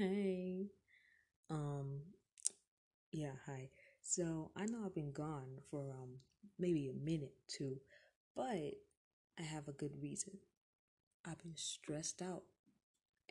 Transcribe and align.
Hey. 0.00 0.70
Um, 1.50 2.02
yeah, 3.12 3.32
hi. 3.46 3.70
So 4.02 4.50
I 4.56 4.66
know 4.66 4.78
I've 4.84 4.94
been 4.94 5.12
gone 5.12 5.58
for 5.70 5.92
um 5.92 6.16
maybe 6.58 6.88
a 6.88 6.92
minute 6.92 7.34
too, 7.48 7.78
but 8.36 8.44
I 9.38 9.42
have 9.42 9.68
a 9.68 9.72
good 9.72 9.92
reason. 10.00 10.38
I've 11.26 11.42
been 11.42 11.56
stressed 11.56 12.22
out, 12.22 12.44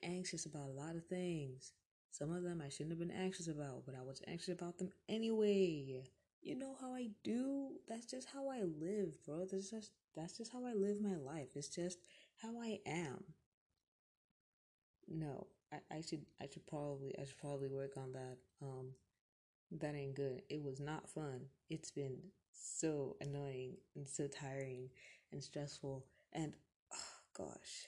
anxious 0.04 0.46
about 0.46 0.70
a 0.70 0.80
lot 0.82 0.96
of 0.96 1.06
things. 1.08 1.74
Some 2.12 2.34
of 2.34 2.44
them 2.44 2.62
I 2.66 2.70
shouldn't 2.70 2.92
have 2.92 3.00
been 3.00 3.12
anxious 3.18 3.48
about, 3.48 3.86
but 3.86 3.96
I 3.96 4.04
was 4.04 4.22
anxious 4.28 4.50
about 4.54 4.78
them 4.80 4.92
anyway. 5.10 6.04
You 6.42 6.56
know 6.58 6.76
how 6.82 6.94
I 6.94 7.10
do? 7.24 7.72
That's 7.88 8.06
just 8.08 8.30
how 8.34 8.50
I 8.50 8.64
live, 8.64 9.24
bro. 9.26 9.46
That's 9.52 9.72
just 9.72 9.92
that's 10.16 10.38
just 10.38 10.54
how 10.54 10.66
I 10.66 10.74
live 10.74 11.02
my 11.02 11.16
life. 11.18 11.50
It's 11.56 11.70
just 11.70 12.00
how 12.42 12.60
I 12.62 12.80
am. 12.86 13.24
No, 15.10 15.48
I, 15.74 15.78
I 15.98 16.02
should 16.02 16.26
I 16.42 16.48
should 16.52 16.66
probably 16.68 17.14
I 17.20 17.26
should 17.26 17.38
probably 17.38 17.70
work 17.70 17.98
on 17.98 18.14
that. 18.14 18.38
Um, 18.62 18.90
that 19.72 19.96
ain't 19.96 20.16
good. 20.16 20.42
It 20.50 20.64
was 20.64 20.80
not 20.80 21.10
fun. 21.10 21.42
It's 21.70 21.92
been 21.92 22.18
so 22.52 23.16
annoying 23.22 23.78
and 23.96 24.08
so 24.08 24.28
tiring 24.28 24.90
and 25.32 25.44
stressful. 25.44 26.06
And 26.34 26.54
oh 26.94 26.98
gosh, 27.46 27.88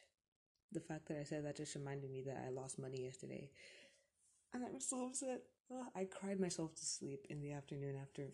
the 0.72 0.80
fact 0.80 1.08
that 1.08 1.20
I 1.20 1.24
said 1.24 1.46
that 1.46 1.58
just 1.58 1.76
reminded 1.76 2.12
me 2.12 2.24
that 2.24 2.44
I 2.46 2.50
lost 2.50 2.80
money 2.80 3.04
yesterday, 3.04 3.50
and 4.54 4.64
I'm 4.66 4.80
so 4.80 5.06
upset. 5.06 5.42
Oh, 5.74 5.86
I 5.96 6.04
cried 6.06 6.40
myself 6.40 6.76
to 6.76 6.86
sleep 6.86 7.26
in 7.30 7.42
the 7.42 7.54
afternoon 7.54 7.96
after 8.02 8.28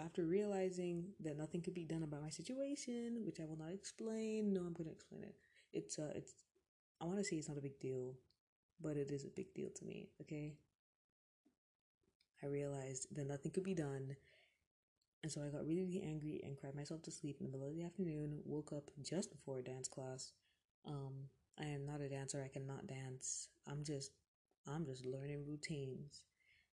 after 0.00 0.24
realizing 0.24 1.06
that 1.20 1.36
nothing 1.36 1.60
could 1.60 1.74
be 1.74 1.84
done 1.84 2.04
about 2.04 2.22
my 2.22 2.30
situation, 2.30 3.22
which 3.24 3.40
I 3.40 3.44
will 3.44 3.58
not 3.58 3.72
explain. 3.72 4.52
No, 4.52 4.60
I'm 4.60 4.72
gonna 4.74 4.90
explain 4.90 5.24
it. 5.24 5.34
It's 5.72 5.98
uh, 5.98 6.12
it's 6.14 6.34
I 7.00 7.06
want 7.06 7.18
to 7.18 7.24
say 7.24 7.36
it's 7.36 7.48
not 7.48 7.58
a 7.58 7.62
big 7.62 7.80
deal, 7.80 8.14
but 8.80 8.96
it 8.96 9.10
is 9.10 9.24
a 9.24 9.28
big 9.28 9.54
deal 9.54 9.70
to 9.74 9.84
me. 9.84 10.08
Okay, 10.20 10.54
I 12.42 12.46
realized 12.46 13.14
that 13.16 13.26
nothing 13.26 13.52
could 13.52 13.64
be 13.64 13.74
done. 13.74 14.16
And 15.22 15.32
so 15.32 15.40
I 15.40 15.48
got 15.48 15.66
really, 15.66 15.84
really 15.84 16.02
angry 16.02 16.42
and 16.44 16.56
cried 16.56 16.74
myself 16.74 17.02
to 17.04 17.10
sleep 17.10 17.38
in 17.40 17.46
the 17.46 17.52
middle 17.52 17.66
of 17.68 17.74
the 17.74 17.82
afternoon. 17.82 18.40
Woke 18.44 18.72
up 18.76 18.90
just 19.02 19.30
before 19.30 19.62
dance 19.62 19.88
class. 19.88 20.32
Um, 20.86 21.30
I 21.58 21.64
am 21.64 21.86
not 21.86 22.02
a 22.02 22.08
dancer. 22.08 22.42
I 22.44 22.48
cannot 22.48 22.86
dance. 22.86 23.48
I'm 23.66 23.82
just, 23.84 24.10
I'm 24.68 24.84
just 24.84 25.06
learning 25.06 25.46
routines, 25.46 26.22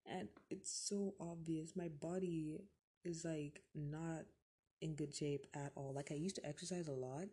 and 0.05 0.27
it's 0.49 0.71
so 0.71 1.13
obvious. 1.19 1.75
My 1.75 1.87
body 1.87 2.59
is 3.05 3.23
like 3.23 3.61
not 3.73 4.25
in 4.81 4.95
good 4.95 5.15
shape 5.15 5.47
at 5.53 5.71
all. 5.75 5.93
Like 5.95 6.11
I 6.11 6.15
used 6.15 6.35
to 6.35 6.45
exercise 6.45 6.87
a 6.87 6.93
lot. 6.93 7.27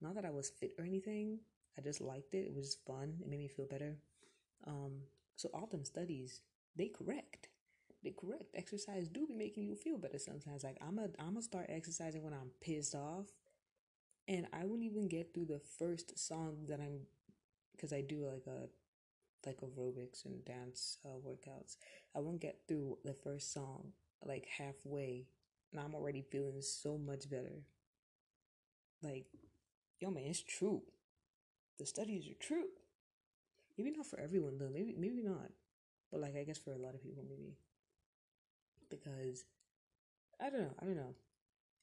Not 0.00 0.14
that 0.14 0.24
I 0.24 0.30
was 0.30 0.50
fit 0.50 0.72
or 0.78 0.84
anything. 0.84 1.40
I 1.78 1.80
just 1.80 2.00
liked 2.00 2.34
it. 2.34 2.46
It 2.46 2.54
was 2.54 2.76
fun. 2.86 3.14
It 3.20 3.28
made 3.28 3.40
me 3.40 3.48
feel 3.48 3.66
better. 3.66 3.96
Um, 4.66 5.02
so 5.36 5.50
all 5.54 5.66
them 5.66 5.84
studies 5.84 6.40
they 6.76 6.86
correct. 6.88 7.48
They 8.02 8.10
correct. 8.10 8.54
Exercise 8.54 9.08
do 9.08 9.26
be 9.26 9.34
making 9.34 9.64
you 9.64 9.76
feel 9.76 9.98
better 9.98 10.18
sometimes. 10.18 10.64
Like 10.64 10.78
I'm 10.86 10.98
a 10.98 11.04
I'm 11.18 11.34
gonna 11.34 11.42
start 11.42 11.66
exercising 11.68 12.22
when 12.22 12.32
I'm 12.32 12.50
pissed 12.60 12.94
off, 12.94 13.26
and 14.28 14.46
I 14.52 14.64
wouldn't 14.64 14.84
even 14.84 15.08
get 15.08 15.32
through 15.34 15.46
the 15.46 15.60
first 15.78 16.18
song 16.18 16.66
that 16.68 16.80
I'm, 16.80 17.00
because 17.72 17.92
I 17.92 18.00
do 18.00 18.24
like 18.26 18.46
a 18.46 18.68
like 19.46 19.60
aerobics 19.60 20.24
and 20.24 20.44
dance 20.44 20.98
uh, 21.04 21.18
workouts. 21.26 21.76
I 22.14 22.20
won't 22.20 22.40
get 22.40 22.60
through 22.68 22.98
the 23.04 23.14
first 23.14 23.52
song 23.52 23.92
like 24.24 24.46
halfway, 24.46 25.26
and 25.72 25.80
I'm 25.80 25.94
already 25.94 26.22
feeling 26.22 26.60
so 26.62 26.96
much 26.96 27.28
better. 27.28 27.62
Like, 29.02 29.26
yo 30.00 30.10
man, 30.10 30.24
it's 30.26 30.42
true. 30.42 30.82
The 31.78 31.86
studies 31.86 32.26
are 32.28 32.34
true. 32.40 32.68
Maybe 33.76 33.90
not 33.90 34.06
for 34.06 34.20
everyone 34.20 34.58
though. 34.58 34.70
Maybe 34.72 34.94
maybe 34.96 35.22
not. 35.22 35.50
But 36.10 36.20
like 36.20 36.36
I 36.36 36.44
guess 36.44 36.58
for 36.58 36.72
a 36.72 36.78
lot 36.78 36.94
of 36.94 37.02
people 37.02 37.24
maybe. 37.28 37.56
Because 38.90 39.44
I 40.40 40.50
don't 40.50 40.60
know, 40.60 40.74
I 40.80 40.84
don't 40.84 40.96
know. 40.96 41.14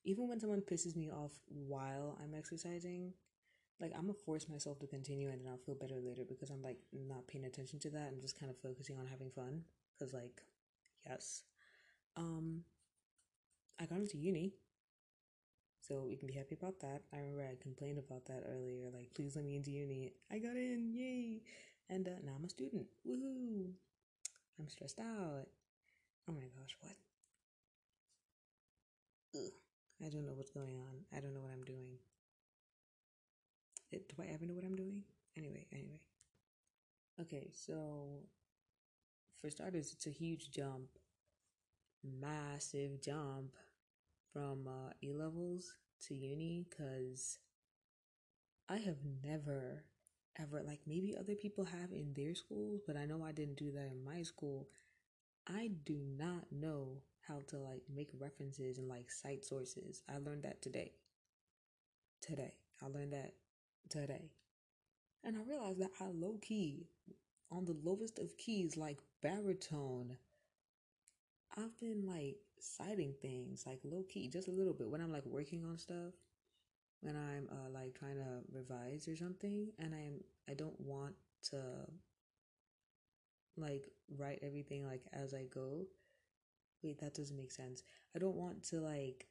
Even 0.05 0.27
when 0.29 0.39
someone 0.39 0.61
pisses 0.61 0.95
me 0.95 1.09
off 1.11 1.31
while 1.47 2.17
I'm 2.23 2.33
exercising, 2.33 3.13
like 3.79 3.91
I'm 3.95 4.03
gonna 4.03 4.13
force 4.13 4.49
myself 4.49 4.79
to 4.79 4.88
continue 4.88 5.29
and 5.29 5.41
then 5.41 5.51
I'll 5.51 5.57
feel 5.57 5.75
better 5.75 5.99
later 6.01 6.23
because 6.28 6.49
I'm 6.49 6.61
like 6.63 6.79
not 6.94 7.28
paying 7.28 7.45
attention 7.45 7.79
to 7.81 7.89
that 7.91 8.11
and 8.11 8.22
just 8.22 8.39
kind 8.39 8.49
of 8.51 8.57
focusing 8.59 8.97
on 8.97 9.07
having 9.07 9.31
fun. 9.31 9.63
Cause 9.99 10.13
like, 10.13 10.41
yes. 11.05 11.44
Um 12.17 12.63
I 13.79 13.85
got 13.85 13.99
into 13.99 14.17
uni. 14.17 14.53
So 15.89 16.05
we 16.07 16.16
can 16.16 16.27
be 16.27 16.35
happy 16.35 16.53
about 16.53 16.79
that. 16.81 17.01
I 17.11 17.17
remember 17.17 17.41
I 17.41 17.55
complained 17.59 17.97
about 17.97 18.25
that 18.25 18.44
earlier, 18.47 18.91
like 18.94 19.09
please 19.16 19.35
let 19.35 19.44
me 19.44 19.55
into 19.55 19.72
uni. 19.72 20.13
I 20.31 20.38
got 20.38 20.55
in, 20.55 20.94
yay! 20.94 21.41
And 21.89 22.07
uh, 22.07 22.11
now 22.23 22.33
I'm 22.38 22.45
a 22.45 22.50
student. 22.50 22.85
Woohoo! 23.07 23.72
I'm 24.59 24.69
stressed 24.69 24.99
out. 24.99 25.47
Oh 26.29 26.31
my 26.31 26.44
gosh, 26.44 26.78
what? 26.79 26.94
Ugh. 29.35 29.51
I 30.05 30.09
don't 30.09 30.28
know 30.28 30.33
what's 30.35 30.51
going 30.51 30.75
on. 30.75 31.17
I 31.17 31.22
don't 31.22 31.33
know 31.33 31.41
what 31.41 31.51
I'm 31.51 31.63
doing. 31.63 31.97
It, 33.91 34.07
do 34.09 34.22
I 34.22 34.31
ever 34.31 34.45
know 34.45 34.53
what 34.53 34.66
I'm 34.66 34.75
doing? 34.75 35.01
Anyway, 35.35 35.66
anyway. 35.73 35.99
Okay, 37.19 37.49
so 37.51 38.19
for 39.41 39.49
starters, 39.49 39.91
it's 39.91 40.05
a 40.05 40.11
huge 40.11 40.51
jump, 40.51 40.88
massive 42.03 43.01
jump 43.01 43.55
from 44.34 44.67
uh, 44.67 44.91
E 45.03 45.12
levels 45.13 45.73
to 46.07 46.16
uni 46.16 46.66
because 46.69 47.38
I 48.69 48.78
have 48.78 48.97
never, 49.23 49.84
ever, 50.40 50.62
like 50.63 50.81
maybe 50.88 51.16
other 51.17 51.35
people 51.35 51.66
have 51.66 51.91
in 51.91 52.13
their 52.13 52.35
schools, 52.35 52.81
but 52.85 52.95
I 52.95 53.06
know 53.06 53.23
I 53.23 53.31
didn't 53.31 53.57
do 53.57 53.72
that 53.72 53.90
in 53.91 54.03
my 54.03 54.22
school. 54.22 54.69
I 55.47 55.72
do 55.85 56.00
not 56.17 56.51
know 56.51 57.03
how 57.28 57.41
to 57.50 57.59
like 57.59 57.84
make 57.94 58.09
references 58.19 58.78
and 58.78 58.88
like 58.88 59.12
cite 59.12 59.45
sources. 59.45 60.03
I 60.09 60.17
learned 60.19 60.44
that 60.44 60.61
today. 60.61 60.94
Today. 62.22 62.53
I 62.81 62.88
learned 62.88 63.13
that 63.13 63.34
today. 63.90 64.31
And 65.23 65.38
I 65.38 65.41
realized 65.50 65.79
that 65.81 65.91
I 66.01 66.07
low 66.11 66.40
key, 66.41 66.88
on 67.51 67.66
the 67.66 67.78
lowest 67.84 68.19
of 68.19 68.38
keys, 68.38 68.78
like 68.78 69.00
baritone, 69.22 70.17
I've 71.57 71.77
been 71.79 72.05
like 72.05 72.37
citing 72.59 73.13
things 73.21 73.63
like 73.65 73.79
low 73.83 74.03
key, 74.03 74.27
just 74.27 74.47
a 74.47 74.51
little 74.51 74.73
bit 74.73 74.89
when 74.89 75.01
I'm 75.01 75.11
like 75.11 75.25
working 75.25 75.65
on 75.65 75.77
stuff, 75.77 76.13
when 77.01 77.15
I'm 77.15 77.47
uh, 77.51 77.69
like 77.69 77.95
trying 77.97 78.15
to 78.17 78.41
revise 78.51 79.07
or 79.07 79.15
something, 79.15 79.69
and 79.79 79.93
I'm 79.93 80.21
I 80.49 80.53
don't 80.53 80.79
want 80.79 81.15
to 81.51 81.61
like 83.57 83.87
write 84.17 84.39
everything 84.41 84.85
like 84.85 85.01
as 85.13 85.33
I 85.33 85.43
go. 85.43 85.87
Wait, 86.81 86.99
that 87.01 87.13
doesn't 87.13 87.35
make 87.37 87.51
sense. 87.51 87.83
I 88.16 88.19
don't 88.19 88.35
want 88.35 88.63
to 88.69 88.79
like 88.79 89.27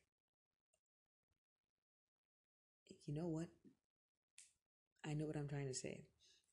you 3.06 3.14
know 3.14 3.26
what? 3.26 3.48
I 5.06 5.14
know 5.14 5.24
what 5.24 5.36
I'm 5.36 5.48
trying 5.48 5.68
to 5.68 5.74
say. 5.74 6.02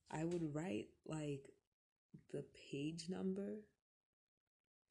I 0.10 0.24
would 0.24 0.56
write 0.56 0.88
like 1.06 1.50
the 2.32 2.46
page 2.72 3.10
number 3.10 3.58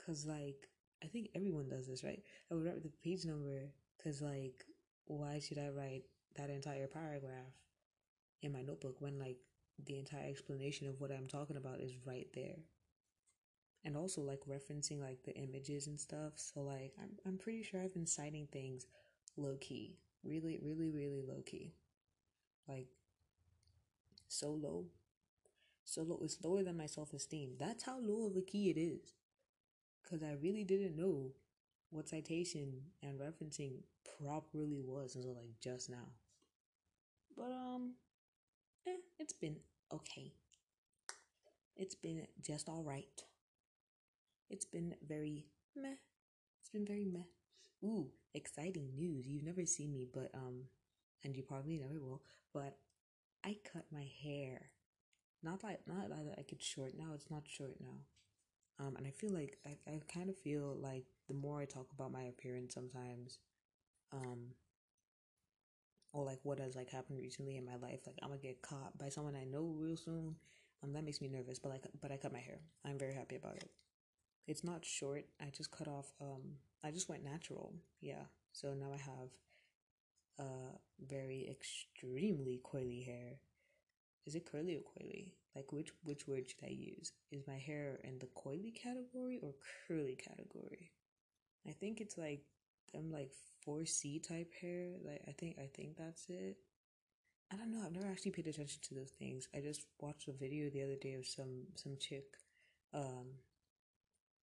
cuz 0.04 0.26
like 0.26 0.68
I 1.02 1.06
think 1.06 1.30
everyone 1.34 1.68
does 1.68 1.86
this, 1.86 2.04
right? 2.04 2.22
I 2.50 2.54
would 2.54 2.64
write 2.64 2.82
the 2.82 2.92
page 3.02 3.24
number 3.24 3.72
cuz 4.02 4.22
like 4.22 4.64
why 5.06 5.38
should 5.38 5.58
I 5.58 5.68
write 5.70 6.04
that 6.36 6.50
entire 6.50 6.86
paragraph 6.86 7.54
in 8.42 8.52
my 8.52 8.62
notebook 8.62 9.00
when 9.00 9.18
like 9.18 9.38
the 9.78 9.98
entire 9.98 10.28
explanation 10.30 10.88
of 10.88 11.00
what 11.00 11.10
I'm 11.12 11.26
talking 11.28 11.56
about 11.56 11.80
is 11.80 12.06
right 12.06 12.28
there? 12.34 12.58
and 13.84 13.96
also 13.96 14.22
like 14.22 14.40
referencing 14.48 15.00
like 15.00 15.22
the 15.24 15.34
images 15.36 15.86
and 15.86 15.98
stuff. 16.00 16.32
So 16.36 16.62
like 16.62 16.92
I'm 17.00 17.10
I'm 17.26 17.38
pretty 17.38 17.62
sure 17.62 17.80
I've 17.80 17.94
been 17.94 18.06
citing 18.06 18.48
things 18.50 18.86
low 19.36 19.56
key, 19.60 19.98
really 20.24 20.58
really 20.62 20.90
really 20.90 21.22
low 21.22 21.42
key, 21.44 21.74
like 22.68 22.88
so 24.28 24.50
low, 24.50 24.86
so 25.84 26.02
low. 26.02 26.20
It's 26.22 26.38
lower 26.42 26.62
than 26.62 26.76
my 26.76 26.86
self 26.86 27.12
esteem. 27.12 27.56
That's 27.58 27.84
how 27.84 27.98
low 28.00 28.26
of 28.26 28.36
a 28.36 28.42
key 28.42 28.70
it 28.70 28.78
is, 28.78 29.12
because 30.04 30.22
I 30.22 30.34
really 30.42 30.64
didn't 30.64 30.96
know 30.96 31.32
what 31.90 32.08
citation 32.08 32.74
and 33.02 33.18
referencing 33.18 33.78
properly 34.18 34.82
was 34.84 35.14
until 35.14 35.34
like 35.34 35.58
just 35.60 35.88
now. 35.90 36.12
But 37.36 37.50
um, 37.50 37.94
eh, 38.86 38.96
it's 39.18 39.32
been 39.32 39.56
okay. 39.92 40.32
It's 41.76 41.94
been 41.94 42.26
just 42.40 42.68
all 42.68 42.84
right. 42.84 43.24
It's 44.50 44.64
been 44.64 44.94
very 45.06 45.46
meh. 45.76 45.96
It's 46.60 46.70
been 46.70 46.86
very 46.86 47.04
meh. 47.04 47.24
Ooh, 47.82 48.08
exciting 48.34 48.90
news. 48.94 49.26
You've 49.26 49.42
never 49.42 49.66
seen 49.66 49.92
me, 49.92 50.06
but, 50.12 50.30
um, 50.34 50.64
and 51.24 51.36
you 51.36 51.42
probably 51.42 51.78
never 51.78 52.00
will, 52.00 52.22
but 52.52 52.76
I 53.44 53.56
cut 53.72 53.84
my 53.92 54.06
hair. 54.22 54.70
Not 55.42 55.62
like, 55.64 55.80
not 55.86 56.08
that 56.08 56.36
I 56.38 56.42
could 56.42 56.62
short 56.62 56.92
now, 56.96 57.12
it's 57.14 57.30
not 57.30 57.42
short 57.46 57.76
now. 57.80 58.04
Um, 58.80 58.96
and 58.96 59.06
I 59.06 59.10
feel 59.10 59.30
like, 59.32 59.58
I, 59.64 59.76
I 59.90 60.00
kind 60.12 60.28
of 60.28 60.36
feel 60.36 60.76
like 60.80 61.04
the 61.28 61.34
more 61.34 61.60
I 61.60 61.64
talk 61.64 61.86
about 61.92 62.12
my 62.12 62.24
appearance 62.24 62.74
sometimes, 62.74 63.38
um, 64.12 64.48
or 66.12 66.24
like 66.24 66.40
what 66.42 66.58
has 66.58 66.74
like 66.76 66.90
happened 66.90 67.18
recently 67.20 67.56
in 67.56 67.64
my 67.64 67.76
life, 67.76 68.00
like 68.06 68.18
I'm 68.22 68.28
gonna 68.28 68.40
get 68.40 68.62
caught 68.62 68.96
by 68.98 69.08
someone 69.08 69.36
I 69.36 69.44
know 69.44 69.74
real 69.76 69.96
soon. 69.96 70.36
Um, 70.82 70.92
that 70.92 71.04
makes 71.04 71.20
me 71.20 71.28
nervous, 71.28 71.58
but 71.58 71.70
like, 71.70 71.84
but 72.00 72.12
I 72.12 72.16
cut 72.16 72.32
my 72.32 72.40
hair. 72.40 72.58
I'm 72.84 72.98
very 72.98 73.14
happy 73.14 73.36
about 73.36 73.56
it. 73.56 73.70
It's 74.46 74.62
not 74.64 74.84
short. 74.84 75.24
I 75.40 75.46
just 75.56 75.70
cut 75.70 75.88
off. 75.88 76.12
Um, 76.20 76.58
I 76.82 76.90
just 76.90 77.08
went 77.08 77.24
natural. 77.24 77.74
Yeah. 78.00 78.24
So 78.52 78.74
now 78.74 78.92
I 78.92 78.98
have, 78.98 79.30
uh, 80.38 80.76
very 81.08 81.48
extremely 81.48 82.60
coily 82.62 83.04
hair. 83.04 83.38
Is 84.26 84.34
it 84.34 84.50
curly 84.50 84.76
or 84.76 84.80
coily? 84.80 85.32
Like 85.54 85.72
which 85.72 85.90
which 86.04 86.26
word 86.26 86.48
should 86.48 86.64
I 86.64 86.72
use? 86.72 87.12
Is 87.30 87.46
my 87.46 87.58
hair 87.58 88.00
in 88.04 88.18
the 88.18 88.26
coily 88.26 88.74
category 88.74 89.38
or 89.42 89.54
curly 89.86 90.16
category? 90.16 90.90
I 91.68 91.72
think 91.72 92.00
it's 92.00 92.18
like 92.18 92.42
I'm 92.94 93.10
like 93.10 93.30
4C 93.66 94.26
type 94.26 94.52
hair. 94.60 94.92
Like 95.04 95.22
I 95.28 95.32
think 95.32 95.58
I 95.58 95.68
think 95.74 95.96
that's 95.96 96.28
it. 96.28 96.56
I 97.52 97.56
don't 97.56 97.70
know. 97.70 97.82
I've 97.84 97.92
never 97.92 98.10
actually 98.10 98.32
paid 98.32 98.46
attention 98.46 98.80
to 98.88 98.94
those 98.94 99.10
things. 99.10 99.48
I 99.54 99.60
just 99.60 99.82
watched 100.00 100.28
a 100.28 100.32
video 100.32 100.70
the 100.70 100.82
other 100.82 100.96
day 100.96 101.14
of 101.14 101.26
some 101.26 101.66
some 101.74 101.96
chick. 101.98 102.24
Um, 102.92 103.26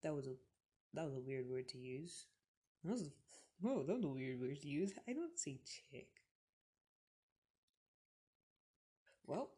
that 0.03 0.15
was 0.15 0.27
a 0.27 0.35
that 0.95 1.05
was 1.05 1.15
a 1.15 1.21
weird 1.21 1.49
word 1.49 1.69
to 1.71 1.79
use. 1.79 2.27
That 2.85 2.93
was 2.93 3.09
oh 3.65 3.83
that 3.83 3.97
was 3.97 4.05
a 4.05 4.09
weird 4.09 4.41
word 4.41 4.61
to 4.61 4.69
use. 4.69 4.93
I 5.09 5.13
don't 5.13 5.39
say 5.39 5.61
chick. 5.65 6.09
Well, 9.27 9.51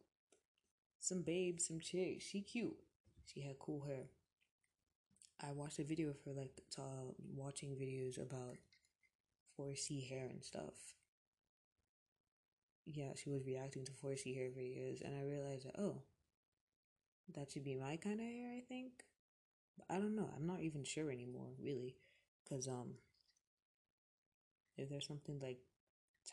some 1.03 1.21
babe, 1.21 1.59
some 1.59 1.81
chick. 1.81 2.21
She 2.21 2.41
cute. 2.41 2.77
She 3.25 3.41
had 3.41 3.59
cool 3.59 3.83
hair. 3.85 4.05
I 5.41 5.51
watched 5.51 5.79
a 5.79 5.83
video 5.83 6.09
of 6.09 6.15
her 6.25 6.31
like 6.31 6.61
uh, 6.79 7.11
watching 7.35 7.71
videos 7.71 8.21
about 8.21 8.55
4C 9.59 10.07
hair 10.07 10.27
and 10.29 10.43
stuff. 10.43 10.95
Yeah, 12.85 13.11
she 13.15 13.29
was 13.29 13.45
reacting 13.45 13.85
to 13.85 13.91
4C 13.91 14.33
hair 14.35 14.47
videos, 14.47 15.01
and 15.03 15.13
I 15.15 15.23
realized 15.23 15.65
that 15.65 15.75
oh, 15.77 16.03
that 17.35 17.51
should 17.51 17.65
be 17.65 17.75
my 17.75 17.97
kind 17.97 18.19
of 18.19 18.25
hair. 18.25 18.53
I 18.57 18.61
think, 18.61 18.91
I 19.89 19.95
don't 19.95 20.15
know. 20.15 20.29
I'm 20.35 20.47
not 20.47 20.61
even 20.61 20.85
sure 20.85 21.11
anymore, 21.11 21.51
really, 21.61 21.95
because 22.43 22.67
um, 22.67 22.95
if 24.77 24.89
there's 24.89 25.07
something 25.07 25.39
like 25.41 25.59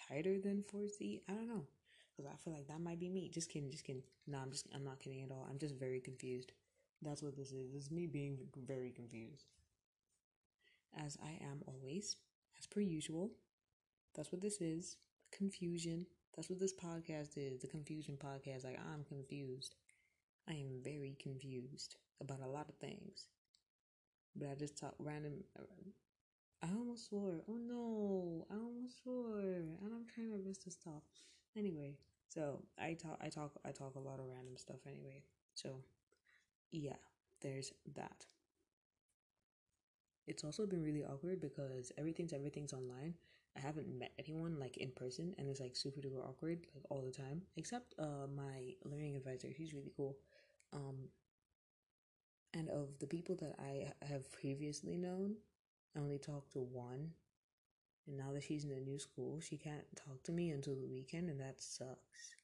tighter 0.09 0.39
than 0.41 0.65
4C, 0.73 1.23
I 1.29 1.33
don't 1.33 1.49
know 1.49 1.67
because 2.21 2.33
I 2.33 2.45
feel 2.45 2.53
like 2.53 2.69
that 2.69 2.81
might 2.81 3.01
be 3.01 3.09
me. 3.09 3.31
Just 3.33 3.51
kidding, 3.51 3.71
just 3.71 3.85
kidding. 3.85 4.03
No, 4.27 4.39
I'm 4.39 4.51
just 4.51 4.67
I'm 4.75 4.85
not 4.85 5.01
kidding 5.01 5.23
at 5.23 5.31
all. 5.31 5.47
I'm 5.49 5.59
just 5.59 5.75
very 5.75 6.01
confused. 6.01 6.53
That's 7.03 7.23
what 7.23 7.37
this 7.37 7.53
is. 7.53 7.73
This 7.73 7.85
is 7.85 7.91
me 7.91 8.07
being 8.07 8.39
very 8.57 8.91
confused. 8.91 9.45
As 10.99 11.17
I 11.23 11.43
am 11.45 11.63
always, 11.67 12.17
as 12.59 12.67
per 12.67 12.81
usual. 12.81 13.31
That's 14.15 14.33
what 14.33 14.41
this 14.41 14.61
is. 14.61 14.97
Confusion. 15.33 16.07
That's 16.37 16.51
what 16.51 16.59
this 16.59 16.75
podcast 16.75 17.37
is. 17.37 17.61
The 17.61 17.69
confusion 17.69 18.19
podcast. 18.23 18.65
Like 18.65 18.79
I'm 18.93 19.05
confused. 19.05 19.77
I 20.49 20.53
am 20.55 20.81
very 20.83 21.17
confused 21.23 21.97
about 22.21 22.41
a 22.41 22.49
lot 22.49 22.69
of 22.69 22.75
things. 22.77 23.29
But 24.37 24.49
I 24.49 24.55
just 24.55 24.79
talk 24.79 24.95
random 24.99 25.45
uh, 25.59 25.63
I 26.63 26.69
almost 26.77 27.09
swore. 27.09 27.41
Oh 27.49 27.57
no, 27.57 28.47
I 28.51 28.55
almost 28.55 29.03
swore, 29.03 29.41
and 29.41 29.93
I'm 29.95 30.07
trying 30.15 30.31
my 30.31 30.37
best 30.47 30.63
to 30.65 30.71
stop. 30.71 31.03
Anyway, 31.57 31.97
so 32.31 32.63
I 32.79 32.95
talk, 32.95 33.19
I 33.21 33.29
talk, 33.29 33.53
I 33.65 33.73
talk 33.73 33.97
a 33.97 34.01
lot 34.01 34.21
of 34.21 34.27
random 34.29 34.57
stuff 34.57 34.81
anyway. 34.87 35.25
So, 35.55 35.85
yeah, 36.73 36.97
there's 37.43 37.73
that. 37.95 38.27
It's 40.27 40.45
also 40.45 40.67
been 40.67 40.83
really 40.83 41.05
awkward 41.05 41.41
because 41.41 41.93
everything's 41.99 42.33
everything's 42.33 42.73
online. 42.73 43.15
I 43.57 43.61
haven't 43.61 43.89
met 43.99 44.13
anyone 44.19 44.59
like 44.59 44.77
in 44.79 44.93
person, 44.93 45.35
and 45.39 45.49
it's 45.49 45.61
like 45.61 45.77
super 45.77 46.01
duper 46.01 46.25
awkward 46.27 46.67
like 46.75 46.85
all 46.91 47.03
the 47.03 47.11
time. 47.11 47.43
Except 47.57 47.95
uh 47.99 48.27
my 48.35 48.75
learning 48.85 49.17
advisor, 49.17 49.49
he's 49.49 49.75
really 49.75 49.93
cool. 49.97 50.17
Um, 50.73 51.09
and 52.55 52.69
of 52.69 52.99
the 52.99 53.07
people 53.07 53.37
that 53.37 53.55
I 53.59 53.93
have 54.07 54.31
previously 54.33 54.97
known, 54.97 55.37
I 55.97 56.01
only 56.01 56.19
talked 56.19 56.53
to 56.53 56.61
one 56.61 57.11
and 58.11 58.19
now 58.19 58.33
that 58.33 58.43
she's 58.43 58.65
in 58.65 58.73
a 58.73 58.81
new 58.81 58.99
school, 58.99 59.41
she 59.41 59.57
can't 59.57 59.85
talk 59.95 60.21
to 60.25 60.33
me 60.33 60.51
until 60.51 60.75
the 60.75 60.87
weekend, 60.87 61.31
and 61.31 61.41
that 61.41 61.61
sucks. 61.63 62.35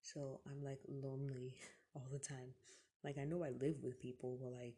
So 0.00 0.40
I'm 0.50 0.62
like 0.64 0.80
lonely 0.88 1.54
all 1.94 2.08
the 2.10 2.18
time. 2.18 2.54
Like, 3.04 3.18
I 3.18 3.24
know 3.24 3.44
I 3.44 3.50
live 3.50 3.82
with 3.82 4.00
people, 4.00 4.38
but 4.40 4.52
like, 4.52 4.76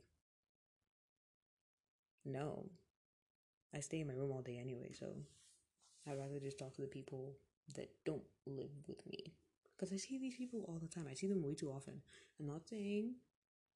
no. 2.25 2.69
I 3.75 3.81
stay 3.81 4.00
in 4.00 4.08
my 4.08 4.14
room 4.14 4.32
all 4.32 4.42
day 4.42 4.58
anyway, 4.60 4.92
so 4.98 5.14
I'd 6.08 6.19
rather 6.19 6.40
just 6.40 6.58
talk 6.58 6.75
to 6.75 6.82
the 6.82 6.88
people 6.88 7.36
that 7.76 7.90
don't 8.04 8.25
live 8.46 8.70
with 8.88 9.06
me. 9.06 9.34
Because 9.76 9.92
I 9.92 9.96
see 9.96 10.19
these 10.19 10.36
people 10.36 10.64
all 10.69 10.78
the 10.81 10.88
time. 10.88 11.06
I 11.10 11.14
see 11.14 11.26
them 11.28 11.42
way 11.42 11.54
too 11.54 11.70
often. 11.70 12.02
I'm 12.40 12.46
not 12.46 12.69
saying 12.69 13.14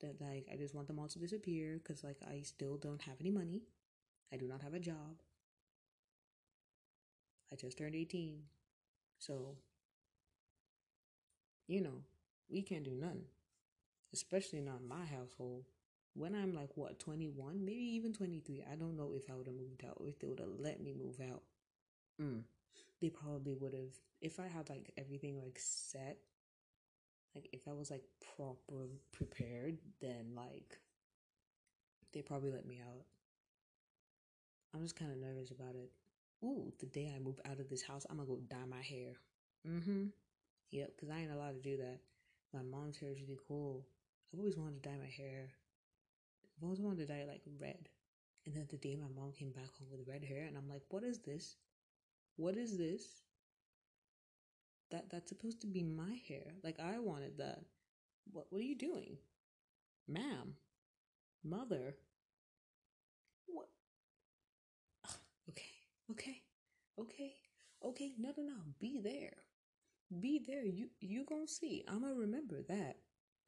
that, 0.00 0.20
like, 0.20 0.46
I 0.52 0.56
just 0.56 0.74
want 0.74 0.86
them 0.88 0.98
all 0.98 1.08
to 1.08 1.18
disappear, 1.18 1.78
because, 1.78 2.04
like, 2.04 2.18
I 2.28 2.42
still 2.42 2.76
don't 2.76 3.02
have 3.02 3.16
any 3.20 3.30
money. 3.30 3.62
I 4.32 4.36
do 4.36 4.46
not 4.46 4.62
have 4.62 4.74
a 4.74 4.80
job. 4.80 5.20
I 7.52 7.56
just 7.56 7.78
turned 7.78 7.94
18. 7.94 8.40
So, 9.18 9.56
you 11.66 11.80
know, 11.80 12.02
we 12.48 12.62
can't 12.62 12.84
do 12.84 12.92
nothing. 12.92 13.24
Especially 14.12 14.60
not 14.60 14.80
in 14.80 14.88
my 14.88 15.04
household. 15.04 15.64
When 16.14 16.34
I'm 16.34 16.54
like, 16.54 16.70
what, 16.74 16.98
21? 16.98 17.64
Maybe 17.64 17.84
even 17.94 18.12
23. 18.12 18.64
I 18.70 18.74
don't 18.74 18.96
know 18.96 19.12
if 19.14 19.30
I 19.30 19.34
would 19.34 19.46
have 19.46 19.56
moved 19.56 19.84
out, 19.84 19.96
or 19.96 20.08
if 20.08 20.18
they 20.18 20.26
would 20.26 20.40
have 20.40 20.48
let 20.58 20.82
me 20.82 20.92
move 20.92 21.20
out. 21.20 21.42
Mm. 22.20 22.42
They 23.00 23.10
probably 23.10 23.54
would 23.54 23.74
have. 23.74 23.94
If 24.20 24.40
I 24.40 24.48
had 24.48 24.68
like 24.68 24.90
everything 24.96 25.38
like 25.38 25.58
set, 25.58 26.18
like 27.34 27.48
if 27.52 27.68
I 27.68 27.72
was 27.72 27.90
like 27.90 28.02
proper 28.36 28.88
prepared, 29.12 29.78
then 30.00 30.32
like 30.34 30.78
they 32.12 32.22
probably 32.22 32.50
let 32.50 32.66
me 32.66 32.80
out. 32.84 33.04
I'm 34.74 34.82
just 34.82 34.96
kind 34.96 35.12
of 35.12 35.18
nervous 35.18 35.50
about 35.50 35.76
it 35.76 35.90
ooh, 36.44 36.72
the 36.80 36.86
day 36.86 37.12
I 37.14 37.18
move 37.18 37.40
out 37.44 37.60
of 37.60 37.68
this 37.68 37.82
house, 37.82 38.06
I'm 38.08 38.16
gonna 38.16 38.28
go 38.28 38.40
dye 38.48 38.66
my 38.68 38.82
hair. 38.82 39.14
Mm-hmm. 39.66 40.06
Yep, 40.70 40.92
because 40.94 41.10
I 41.10 41.20
ain't 41.20 41.32
allowed 41.32 41.62
to 41.62 41.70
do 41.70 41.76
that. 41.78 41.98
My 42.52 42.62
mom's 42.62 42.98
hair 42.98 43.10
is 43.10 43.20
really 43.20 43.38
cool. 43.46 43.86
I've 44.32 44.38
always 44.38 44.56
wanted 44.56 44.82
to 44.82 44.88
dye 44.88 44.96
my 44.96 45.10
hair. 45.10 45.50
I've 46.56 46.64
always 46.64 46.80
wanted 46.80 47.06
to 47.06 47.12
dye 47.12 47.20
it 47.20 47.28
like 47.28 47.42
red. 47.60 47.88
And 48.46 48.54
then 48.54 48.66
the 48.70 48.76
day 48.76 48.96
my 48.96 49.08
mom 49.14 49.32
came 49.32 49.50
back 49.50 49.68
home 49.78 49.88
with 49.90 50.08
red 50.08 50.24
hair, 50.24 50.44
and 50.46 50.56
I'm 50.56 50.68
like, 50.68 50.82
what 50.88 51.04
is 51.04 51.18
this? 51.18 51.56
What 52.36 52.56
is 52.56 52.78
this? 52.78 53.02
That 54.90 55.10
that's 55.10 55.28
supposed 55.28 55.60
to 55.62 55.66
be 55.66 55.82
my 55.82 56.18
hair. 56.28 56.54
Like 56.62 56.80
I 56.80 56.98
wanted 56.98 57.38
that. 57.38 57.60
What 58.32 58.46
what 58.50 58.60
are 58.60 58.64
you 58.64 58.76
doing? 58.76 59.18
Ma'am. 60.06 60.54
Mother. 61.44 61.96
Okay, 66.10 66.42
okay, 66.98 67.34
okay. 67.84 68.12
No, 68.18 68.32
no, 68.36 68.42
no. 68.42 68.60
Be 68.80 68.98
there. 69.02 69.36
Be 70.20 70.40
there. 70.46 70.64
You 70.64 70.88
you 71.00 71.24
gonna 71.24 71.48
see. 71.48 71.84
I'm 71.88 72.02
gonna 72.02 72.14
remember 72.14 72.62
that. 72.68 72.96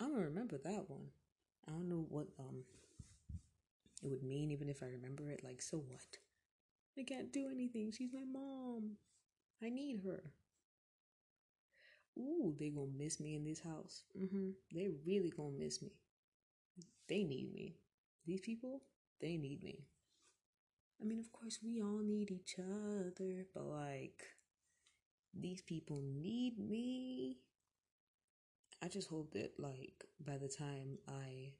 I'm 0.00 0.12
gonna 0.12 0.24
remember 0.26 0.58
that 0.58 0.90
one. 0.90 1.08
I 1.68 1.72
don't 1.72 1.88
know 1.88 2.06
what 2.08 2.28
um 2.38 2.64
it 4.02 4.08
would 4.08 4.22
mean 4.22 4.50
even 4.50 4.68
if 4.68 4.82
I 4.82 4.86
remember 4.86 5.30
it. 5.30 5.42
Like, 5.44 5.62
so 5.62 5.78
what? 5.78 6.18
I 6.98 7.04
can't 7.04 7.32
do 7.32 7.48
anything. 7.50 7.92
She's 7.92 8.12
my 8.12 8.24
mom. 8.24 8.96
I 9.62 9.70
need 9.70 10.00
her. 10.04 10.24
Ooh, 12.16 12.54
they 12.56 12.70
gonna 12.70 12.92
miss 12.96 13.18
me 13.18 13.34
in 13.34 13.42
this 13.42 13.58
house. 13.60 14.04
Mm-hmm. 14.16 14.50
They 14.72 14.88
really 15.04 15.30
gonna 15.30 15.58
miss 15.58 15.82
me. 15.82 15.90
They 17.08 17.24
need 17.24 17.52
me. 17.52 17.76
These 18.26 18.40
people, 18.40 18.80
they 19.20 19.36
need 19.36 19.62
me. 19.62 19.84
I 21.00 21.06
mean, 21.06 21.18
of 21.18 21.32
course, 21.32 21.58
we 21.62 21.80
all 21.80 22.00
need 22.02 22.30
each 22.30 22.56
other, 22.58 23.46
but 23.54 23.64
like, 23.64 24.22
these 25.32 25.62
people 25.62 26.02
need 26.02 26.58
me. 26.58 27.38
I 28.82 28.88
just 28.88 29.08
hope 29.08 29.32
that, 29.32 29.52
like, 29.58 30.04
by 30.24 30.36
the 30.36 30.48
time 30.48 30.98
I 31.08 31.52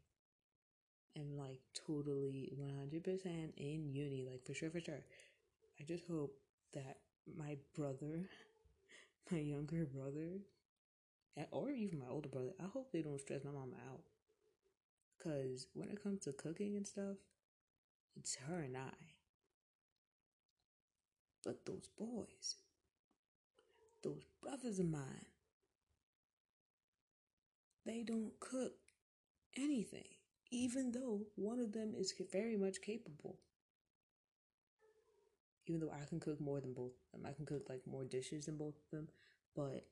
am 1.17 1.37
like 1.39 1.61
totally 1.75 2.53
100% 2.59 3.53
in 3.57 3.95
uni, 3.95 4.27
like, 4.29 4.45
for 4.45 4.53
sure, 4.53 4.71
for 4.71 4.81
sure, 4.81 5.05
I 5.81 5.85
just 5.85 6.05
hope 6.07 6.37
that 6.75 6.99
my 7.37 7.57
brother, 7.75 8.29
my 9.31 9.39
younger 9.39 9.87
brother, 9.87 10.41
or 11.51 11.71
even 11.71 12.01
my 12.01 12.09
older 12.11 12.29
brother, 12.29 12.53
I 12.61 12.65
hope 12.65 12.93
they 12.93 13.03
don't 13.03 13.21
stress 13.21 13.45
my 13.45 13.53
mom 13.53 13.73
out. 13.91 14.03
Because 15.17 15.67
when 15.75 15.89
it 15.89 16.03
comes 16.03 16.21
to 16.25 16.33
cooking 16.33 16.77
and 16.77 16.87
stuff, 16.87 17.17
it's 18.17 18.37
her 18.47 18.61
and 18.61 18.77
I. 18.77 19.20
But 21.45 21.65
those 21.65 21.89
boys, 21.99 22.57
those 24.03 24.25
brothers 24.43 24.79
of 24.79 24.91
mine, 24.91 25.27
they 27.87 28.03
don't 28.03 28.39
cook 28.41 28.73
anything, 29.57 30.05
even 30.51 30.93
though 30.93 31.23
one 31.37 31.61
of 31.61 31.73
them 31.73 31.95
is 31.97 32.13
very 32.33 32.57
much 32.57 32.83
capable. 32.83 33.39
Even 35.67 35.81
though 35.81 35.93
I 35.93 36.05
can 36.05 36.21
cook 36.21 36.41
more 36.41 36.61
than 36.61 36.73
both 36.73 36.93
of 36.93 37.21
them, 37.21 37.27
I 37.29 37.33
can 37.33 37.47
cook 37.47 37.69
like 37.69 37.87
more 37.87 38.05
dishes 38.05 38.47
than 38.47 38.57
both 38.57 38.75
of 38.77 38.91
them, 38.91 39.09
but 39.57 39.87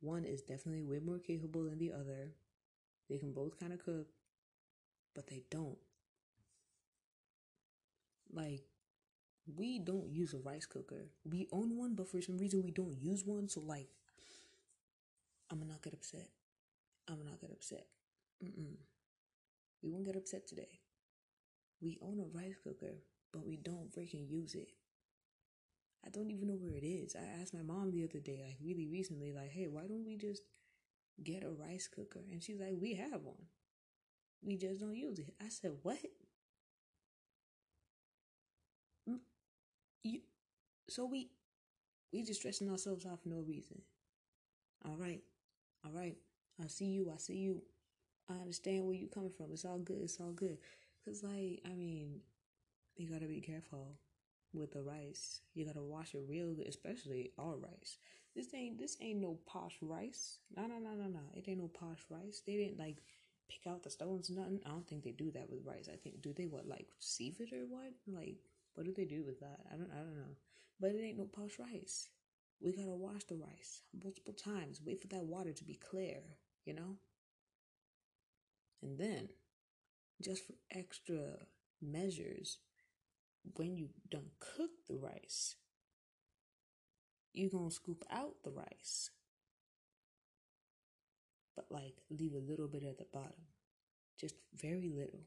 one 0.00 0.24
is 0.24 0.42
definitely 0.42 0.82
way 0.82 0.98
more 0.98 1.18
capable 1.18 1.64
than 1.64 1.78
the 1.78 1.92
other. 1.92 2.32
They 3.08 3.18
can 3.18 3.32
both 3.32 3.58
kind 3.58 3.72
of 3.72 3.84
cook, 3.84 4.06
but 5.14 5.26
they 5.26 5.44
don't. 5.50 5.78
Like, 8.32 8.62
we 9.46 9.78
don't 9.78 10.10
use 10.14 10.34
a 10.34 10.38
rice 10.38 10.66
cooker. 10.66 11.10
We 11.24 11.48
own 11.52 11.76
one, 11.76 11.94
but 11.94 12.08
for 12.08 12.20
some 12.22 12.38
reason 12.38 12.62
we 12.62 12.70
don't 12.70 12.96
use 13.00 13.24
one. 13.26 13.48
So, 13.48 13.60
like, 13.60 13.88
I'm 15.50 15.58
gonna 15.58 15.72
not 15.72 15.82
get 15.82 15.92
upset. 15.92 16.28
I'm 17.08 17.18
gonna 17.18 17.30
not 17.30 17.40
get 17.40 17.52
upset. 17.52 17.86
Mm-mm. 18.44 18.76
We 19.82 19.90
won't 19.90 20.06
get 20.06 20.16
upset 20.16 20.46
today. 20.46 20.80
We 21.80 21.98
own 22.00 22.20
a 22.20 22.24
rice 22.26 22.56
cooker, 22.62 23.02
but 23.32 23.44
we 23.44 23.56
don't 23.56 23.90
freaking 23.92 24.28
use 24.30 24.54
it. 24.54 24.72
I 26.04 26.10
don't 26.10 26.30
even 26.30 26.48
know 26.48 26.54
where 26.56 26.74
it 26.76 26.84
is. 26.84 27.16
I 27.16 27.40
asked 27.40 27.54
my 27.54 27.62
mom 27.62 27.90
the 27.90 28.04
other 28.04 28.20
day, 28.20 28.38
like 28.42 28.56
really 28.62 28.86
recently, 28.86 29.32
like, 29.32 29.50
hey, 29.50 29.66
why 29.68 29.86
don't 29.86 30.04
we 30.04 30.16
just 30.16 30.42
get 31.24 31.44
a 31.44 31.50
rice 31.50 31.88
cooker? 31.88 32.20
And 32.30 32.42
she's 32.42 32.60
like, 32.60 32.74
we 32.80 32.94
have 32.94 33.22
one. 33.22 33.46
We 34.42 34.56
just 34.58 34.80
don't 34.80 34.96
use 34.96 35.18
it. 35.18 35.34
I 35.40 35.48
said, 35.48 35.72
what? 35.82 35.98
Mm, 39.08 39.20
you, 40.04 40.20
so 40.90 41.06
we 41.06 41.30
we 42.12 42.22
just 42.22 42.40
stressing 42.40 42.70
ourselves 42.70 43.06
out 43.06 43.22
for 43.22 43.28
no 43.28 43.40
reason. 43.40 43.82
All 44.84 44.96
right, 44.96 45.22
all 45.84 45.92
right. 45.92 46.16
I 46.62 46.66
see 46.66 46.86
you. 46.86 47.10
I 47.12 47.18
see 47.18 47.36
you. 47.36 47.62
I 48.28 48.34
understand 48.34 48.84
where 48.84 48.94
you 48.94 49.08
coming 49.08 49.30
from. 49.30 49.52
It's 49.52 49.64
all 49.64 49.78
good. 49.78 50.00
It's 50.02 50.20
all 50.20 50.32
good. 50.32 50.58
Cause 51.04 51.22
like 51.22 51.60
I 51.64 51.74
mean, 51.74 52.20
you 52.96 53.08
gotta 53.08 53.26
be 53.26 53.40
careful 53.40 53.96
with 54.52 54.72
the 54.72 54.82
rice. 54.82 55.40
You 55.54 55.64
gotta 55.64 55.82
wash 55.82 56.14
it 56.14 56.22
real 56.28 56.52
good, 56.52 56.68
especially 56.68 57.32
our 57.38 57.56
rice. 57.56 57.98
This 58.34 58.54
ain't 58.54 58.78
this 58.78 58.96
ain't 59.00 59.20
no 59.20 59.38
posh 59.46 59.76
rice. 59.80 60.38
No 60.56 60.66
no 60.66 60.78
no 60.78 60.94
no 60.94 61.06
no. 61.08 61.20
It 61.34 61.48
ain't 61.48 61.58
no 61.60 61.68
posh 61.68 62.04
rice. 62.10 62.42
They 62.46 62.56
didn't 62.56 62.78
like 62.78 62.98
pick 63.48 63.70
out 63.70 63.82
the 63.82 63.90
stones, 63.90 64.30
nothing. 64.30 64.60
I 64.64 64.70
don't 64.70 64.86
think 64.86 65.02
they 65.02 65.12
do 65.12 65.30
that 65.32 65.50
with 65.50 65.64
rice. 65.64 65.88
I 65.92 65.96
think 65.96 66.22
do 66.22 66.32
they 66.32 66.46
what 66.46 66.68
like 66.68 66.88
sieve 67.00 67.40
it 67.40 67.52
or 67.52 67.66
what? 67.68 67.92
Like 68.06 68.38
what 68.74 68.86
do 68.86 68.92
they 68.92 69.04
do 69.04 69.22
with 69.24 69.40
that? 69.40 69.60
I 69.72 69.76
don't 69.76 69.90
I 69.92 69.98
don't 69.98 70.16
know. 70.16 70.36
But 70.80 70.92
it 70.92 71.02
ain't 71.04 71.18
no 71.18 71.24
posh 71.26 71.58
rice. 71.58 72.08
We 72.60 72.72
gotta 72.72 72.94
wash 72.94 73.24
the 73.24 73.36
rice 73.36 73.82
multiple 74.02 74.32
times. 74.32 74.80
Wait 74.84 75.00
for 75.00 75.08
that 75.08 75.24
water 75.24 75.52
to 75.52 75.64
be 75.64 75.74
clear, 75.74 76.20
you 76.64 76.74
know? 76.74 76.96
And 78.82 78.98
then, 78.98 79.28
just 80.22 80.46
for 80.46 80.54
extra 80.70 81.46
measures, 81.82 82.58
when 83.56 83.76
you 83.76 83.88
done 84.10 84.30
cook 84.38 84.70
the 84.88 84.96
rice, 84.96 85.56
you 87.32 87.50
gonna 87.50 87.70
scoop 87.70 88.04
out 88.10 88.36
the 88.42 88.50
rice. 88.50 89.10
But 91.56 91.66
like 91.70 91.96
leave 92.10 92.34
a 92.34 92.38
little 92.38 92.68
bit 92.68 92.84
at 92.84 92.98
the 92.98 93.06
bottom. 93.12 93.46
Just 94.18 94.34
very 94.54 94.90
little. 94.90 95.24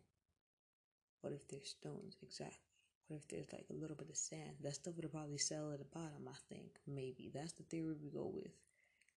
What 1.22 1.34
if 1.34 1.48
there's 1.48 1.70
stones? 1.70 2.18
Exactly. 2.22 2.73
What 3.08 3.18
if 3.18 3.28
there's 3.28 3.52
like 3.52 3.66
a 3.70 3.74
little 3.74 3.96
bit 3.96 4.10
of 4.10 4.16
sand? 4.16 4.56
That 4.62 4.76
stuff 4.76 4.96
would 4.96 5.12
probably 5.12 5.38
settle 5.38 5.72
at 5.74 5.80
the 5.80 5.86
bottom, 5.86 6.28
I 6.28 6.38
think. 6.54 6.80
Maybe. 6.88 7.30
That's 7.34 7.54
the 7.54 7.64
theory 7.64 7.96
we 8.02 8.10
go 8.10 8.32
with. 8.34 8.52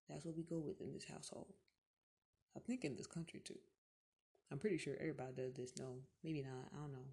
That's 0.09 0.25
what 0.25 0.37
we 0.37 0.43
go 0.43 0.59
with 0.59 0.81
in 0.81 0.93
this 0.93 1.05
household. 1.05 1.53
I 2.57 2.61
think 2.61 2.85
in 2.85 2.97
this 2.97 3.07
country 3.07 3.41
too. 3.45 3.59
I'm 4.51 4.59
pretty 4.59 4.79
sure 4.79 4.97
everybody 5.01 5.33
does 5.35 5.55
this. 5.55 5.73
No, 5.79 5.99
maybe 6.23 6.43
not. 6.43 6.71
I 6.73 6.81
don't 6.81 6.93
know. 6.93 7.09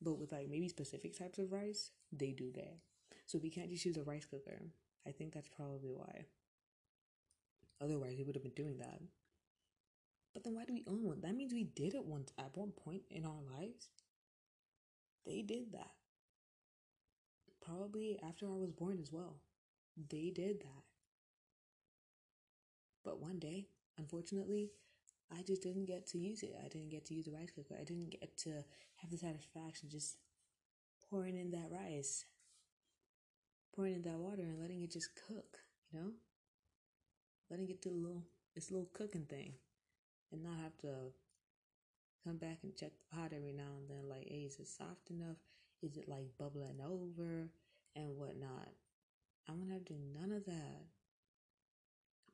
But 0.00 0.18
with 0.18 0.32
like 0.32 0.48
maybe 0.48 0.68
specific 0.68 1.16
types 1.16 1.38
of 1.38 1.52
rice, 1.52 1.90
they 2.12 2.32
do 2.32 2.52
that. 2.52 2.78
So 3.26 3.38
we 3.38 3.50
can't 3.50 3.70
just 3.70 3.84
use 3.84 3.96
a 3.96 4.02
rice 4.02 4.26
cooker. 4.26 4.58
I 5.06 5.10
think 5.10 5.32
that's 5.32 5.48
probably 5.48 5.90
why. 5.90 6.26
Otherwise, 7.80 8.14
we 8.18 8.24
would 8.24 8.34
have 8.34 8.42
been 8.42 8.52
doing 8.52 8.78
that. 8.78 9.00
But 10.34 10.44
then 10.44 10.54
why 10.54 10.64
do 10.64 10.72
we 10.72 10.84
own 10.88 11.04
one? 11.04 11.20
That 11.20 11.34
means 11.34 11.52
we 11.52 11.64
did 11.64 11.94
it 11.94 12.04
once 12.04 12.32
at 12.38 12.56
one 12.56 12.72
point 12.72 13.02
in 13.10 13.24
our 13.24 13.40
lives. 13.56 13.88
They 15.26 15.42
did 15.42 15.72
that. 15.72 15.90
Probably 17.64 18.18
after 18.26 18.46
I 18.46 18.56
was 18.56 18.72
born 18.72 18.98
as 19.00 19.12
well. 19.12 19.36
They 20.10 20.30
did 20.34 20.60
that. 20.60 20.84
But 23.04 23.20
one 23.20 23.38
day, 23.38 23.66
unfortunately, 23.98 24.70
I 25.30 25.42
just 25.42 25.62
didn't 25.62 25.86
get 25.86 26.06
to 26.08 26.18
use 26.18 26.42
it. 26.42 26.54
I 26.64 26.68
didn't 26.68 26.90
get 26.90 27.04
to 27.06 27.14
use 27.14 27.26
the 27.26 27.32
rice 27.32 27.50
cooker. 27.54 27.74
I 27.78 27.84
didn't 27.84 28.10
get 28.10 28.36
to 28.38 28.64
have 28.96 29.10
the 29.10 29.18
satisfaction 29.18 29.88
just 29.90 30.16
pouring 31.08 31.36
in 31.36 31.50
that 31.50 31.70
rice, 31.70 32.24
pouring 33.74 33.94
in 33.94 34.02
that 34.02 34.18
water, 34.18 34.42
and 34.42 34.60
letting 34.60 34.82
it 34.82 34.92
just 34.92 35.10
cook. 35.14 35.58
You 35.92 36.00
know, 36.00 36.10
letting 37.50 37.68
it 37.68 37.82
do 37.82 37.90
a 37.90 37.92
little 37.92 38.24
this 38.54 38.70
little 38.70 38.88
cooking 38.92 39.24
thing, 39.24 39.54
and 40.32 40.42
not 40.42 40.58
have 40.62 40.76
to 40.78 41.12
come 42.28 42.36
back 42.36 42.58
and 42.62 42.76
check 42.76 42.92
the 42.92 43.16
pot 43.16 43.32
every 43.34 43.52
now 43.52 43.72
and 43.78 43.88
then. 43.88 44.08
Like, 44.08 44.28
hey, 44.28 44.44
is 44.44 44.58
it 44.58 44.68
soft 44.68 45.10
enough? 45.10 45.38
Is 45.82 45.96
it 45.96 46.08
like 46.08 46.28
bubbling 46.38 46.80
over 46.84 47.48
and 47.96 48.16
whatnot? 48.16 48.68
I 49.48 49.52
want 49.52 49.70
to 49.70 49.80
do 49.80 49.98
none 50.14 50.32
of 50.32 50.44
that. 50.44 50.84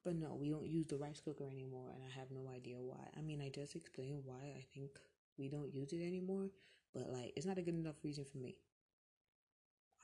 But 0.05 0.17
no, 0.17 0.37
we 0.39 0.51
don't 0.51 0.67
use 0.67 0.87
the 0.87 0.97
rice 0.97 1.21
cooker 1.25 1.49
anymore, 1.49 1.91
and 1.95 2.03
I 2.03 2.19
have 2.19 2.31
no 2.31 2.51
idea 2.53 2.77
why. 2.79 3.07
I 3.17 3.23
mean, 3.23 3.41
I 3.41 3.49
just 3.49 3.77
explained 3.77 4.23
why 4.25 4.55
I 4.57 4.65
think 4.75 4.91
we 5.39 5.49
don't 5.49 5.73
use 5.73 5.93
it 5.93 6.05
anymore, 6.05 6.51
but 6.93 7.09
like, 7.11 7.33
it's 7.37 7.47
not 7.47 7.59
a 7.59 7.63
good 7.63 7.75
enough 7.75 8.03
reason 8.03 8.25
for 8.25 8.39
me. 8.39 8.57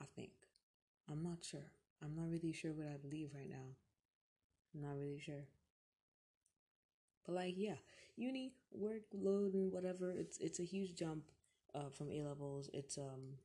I 0.01 0.05
think. 0.15 0.31
I'm 1.09 1.21
not 1.21 1.43
sure. 1.43 1.71
I'm 2.01 2.15
not 2.15 2.31
really 2.31 2.53
sure 2.53 2.71
what 2.71 2.87
I 2.87 2.97
believe 2.97 3.29
right 3.35 3.49
now. 3.49 3.75
I'm 4.73 4.81
not 4.81 4.97
really 4.97 5.19
sure. 5.19 5.45
But 7.25 7.35
like, 7.35 7.55
yeah, 7.57 7.75
uni 8.15 8.53
workload 8.77 9.53
and 9.53 9.71
whatever. 9.71 10.11
It's 10.11 10.37
it's 10.37 10.59
a 10.59 10.63
huge 10.63 10.95
jump 10.95 11.23
uh, 11.75 11.89
from 11.89 12.11
A 12.11 12.23
levels. 12.23 12.69
It's 12.73 12.97
um, 12.97 13.37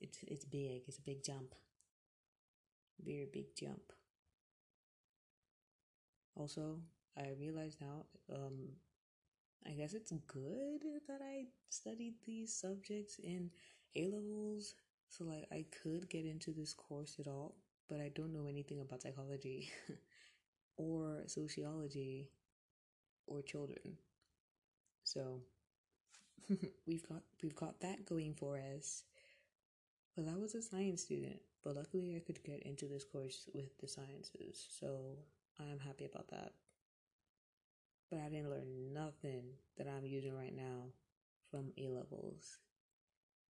it's 0.00 0.18
it's 0.28 0.44
big. 0.44 0.82
It's 0.86 0.98
a 0.98 1.02
big 1.02 1.22
jump 1.24 1.54
very 3.04 3.26
big 3.32 3.54
jump. 3.54 3.92
Also, 6.36 6.80
I 7.16 7.30
realize 7.38 7.76
now, 7.80 8.04
um, 8.32 8.70
I 9.66 9.72
guess 9.72 9.94
it's 9.94 10.12
good 10.26 10.82
that 11.08 11.20
I 11.22 11.46
studied 11.70 12.14
these 12.26 12.54
subjects 12.54 13.18
in 13.18 13.50
A 13.96 14.08
levels. 14.08 14.74
So, 15.08 15.24
like, 15.24 15.46
I 15.52 15.66
could 15.82 16.08
get 16.10 16.24
into 16.26 16.52
this 16.52 16.74
course 16.74 17.16
at 17.20 17.28
all, 17.28 17.56
but 17.88 18.00
I 18.00 18.10
don't 18.14 18.32
know 18.32 18.46
anything 18.48 18.80
about 18.80 19.02
psychology 19.02 19.70
or 20.76 21.22
sociology 21.26 22.28
or 23.26 23.42
children. 23.42 23.96
So, 25.04 25.40
we've 26.86 27.06
got 27.08 27.22
we've 27.42 27.54
got 27.54 27.80
that 27.80 28.04
going 28.04 28.34
for 28.34 28.60
us. 28.76 29.04
Well, 30.16 30.28
I 30.32 30.38
was 30.38 30.54
a 30.54 30.62
science 30.62 31.02
student, 31.02 31.40
but 31.62 31.76
luckily 31.76 32.14
I 32.16 32.20
could 32.20 32.42
get 32.44 32.62
into 32.62 32.86
this 32.86 33.04
course 33.04 33.48
with 33.52 33.76
the 33.80 33.88
sciences, 33.88 34.66
so 34.80 35.18
I 35.58 35.64
am 35.64 35.78
happy 35.78 36.04
about 36.04 36.28
that. 36.28 36.52
But 38.10 38.20
I 38.20 38.28
didn't 38.28 38.50
learn 38.50 38.92
nothing 38.92 39.42
that 39.76 39.88
I'm 39.88 40.06
using 40.06 40.34
right 40.36 40.54
now 40.54 40.92
from 41.50 41.72
A 41.78 41.88
levels. 41.88 42.58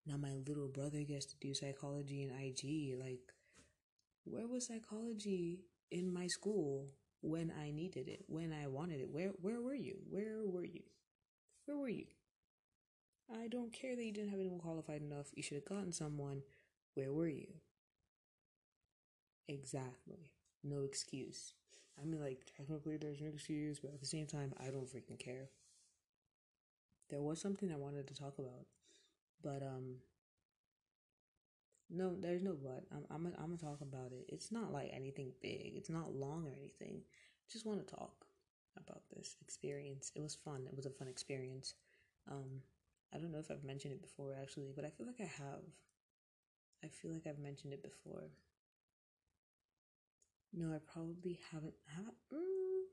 Now 0.06 0.16
my 0.16 0.34
little 0.46 0.68
brother 0.68 1.02
gets 1.02 1.26
to 1.26 1.36
do 1.40 1.54
psychology 1.54 2.22
and 2.22 2.32
IG. 2.32 2.96
Like, 2.98 3.32
where 4.24 4.46
was 4.46 4.66
psychology 4.66 5.60
in 5.90 6.12
my 6.12 6.26
school 6.28 6.88
when 7.22 7.52
I 7.60 7.70
needed 7.70 8.08
it, 8.08 8.24
when 8.28 8.52
I 8.52 8.66
wanted 8.68 9.00
it? 9.00 9.10
Where 9.10 9.30
where 9.40 9.60
were 9.62 9.74
you? 9.74 9.98
Where 10.10 10.42
were 10.46 10.64
you? 10.64 10.82
Where 11.66 11.78
were 11.78 11.88
you? 11.90 12.06
I 13.28 13.48
don't 13.48 13.72
care 13.72 13.96
that 13.96 14.04
you 14.04 14.12
didn't 14.12 14.30
have 14.30 14.38
anyone 14.38 14.60
qualified 14.60 15.02
enough. 15.02 15.32
You 15.34 15.42
should 15.42 15.56
have 15.56 15.64
gotten 15.64 15.90
someone. 15.92 16.42
Where 16.94 17.12
were 17.12 17.26
you? 17.26 17.54
Exactly. 19.48 20.30
No 20.64 20.82
excuse. 20.82 21.54
I 22.00 22.04
mean, 22.04 22.20
like, 22.20 22.46
technically 22.56 22.96
there's 22.96 23.20
no 23.20 23.28
excuse, 23.28 23.78
but 23.80 23.92
at 23.92 24.00
the 24.00 24.06
same 24.06 24.26
time, 24.26 24.52
I 24.58 24.70
don't 24.70 24.88
freaking 24.88 25.18
care. 25.18 25.50
There 27.10 27.22
was 27.22 27.40
something 27.40 27.70
I 27.72 27.76
wanted 27.76 28.08
to 28.08 28.14
talk 28.14 28.38
about, 28.40 28.66
but, 29.42 29.62
um, 29.62 29.98
no, 31.92 32.14
there's 32.20 32.42
no 32.42 32.54
but. 32.62 32.84
I'm, 32.92 33.04
I'm, 33.10 33.26
I'm 33.38 33.46
gonna 33.46 33.58
talk 33.58 33.80
about 33.80 34.12
it. 34.12 34.26
It's 34.28 34.50
not 34.52 34.72
like 34.72 34.90
anything 34.92 35.32
big, 35.42 35.74
it's 35.76 35.90
not 35.90 36.14
long 36.14 36.46
or 36.46 36.54
anything. 36.56 37.02
Just 37.50 37.66
want 37.66 37.86
to 37.86 37.94
talk 37.94 38.26
about 38.76 39.02
this 39.14 39.36
experience. 39.42 40.10
It 40.14 40.22
was 40.22 40.34
fun. 40.34 40.66
It 40.66 40.76
was 40.76 40.86
a 40.86 40.90
fun 40.90 41.08
experience. 41.08 41.74
Um, 42.30 42.62
I 43.14 43.18
don't 43.18 43.32
know 43.32 43.38
if 43.38 43.50
I've 43.50 43.64
mentioned 43.64 43.92
it 43.94 44.02
before 44.02 44.34
actually, 44.40 44.72
but 44.74 44.84
I 44.84 44.90
feel 44.90 45.06
like 45.06 45.20
I 45.20 45.30
have. 45.42 45.62
I 46.84 46.88
feel 46.88 47.10
like 47.12 47.26
I've 47.26 47.38
mentioned 47.38 47.72
it 47.72 47.82
before. 47.82 48.30
No, 50.52 50.72
I 50.74 50.78
probably 50.78 51.40
haven't. 51.50 51.74
Have 51.88 52.06
mm, 52.32 52.84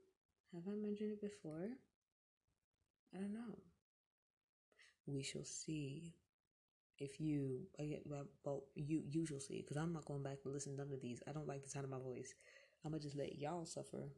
have 0.52 0.66
I 0.68 0.74
mentioned 0.76 1.12
it 1.12 1.20
before? 1.20 1.68
I 3.14 3.18
don't 3.18 3.32
know. 3.32 3.58
We 5.06 5.22
shall 5.22 5.44
see. 5.44 6.14
If 7.00 7.20
you, 7.20 7.66
well, 8.04 8.26
well 8.44 8.64
you 8.76 9.02
usually 9.08 9.40
because 9.62 9.76
I'm 9.76 9.92
not 9.92 10.04
going 10.04 10.22
back 10.22 10.42
to 10.42 10.48
listen 10.50 10.72
to 10.76 10.78
none 10.84 10.92
of 10.92 11.00
these. 11.00 11.22
I 11.28 11.32
don't 11.32 11.48
like 11.48 11.62
the 11.64 11.70
sound 11.70 11.84
of 11.84 11.90
my 11.90 11.98
voice. 11.98 12.34
I'm 12.84 12.92
gonna 12.92 13.02
just 13.02 13.16
let 13.16 13.38
y'all 13.38 13.66
suffer. 13.66 14.10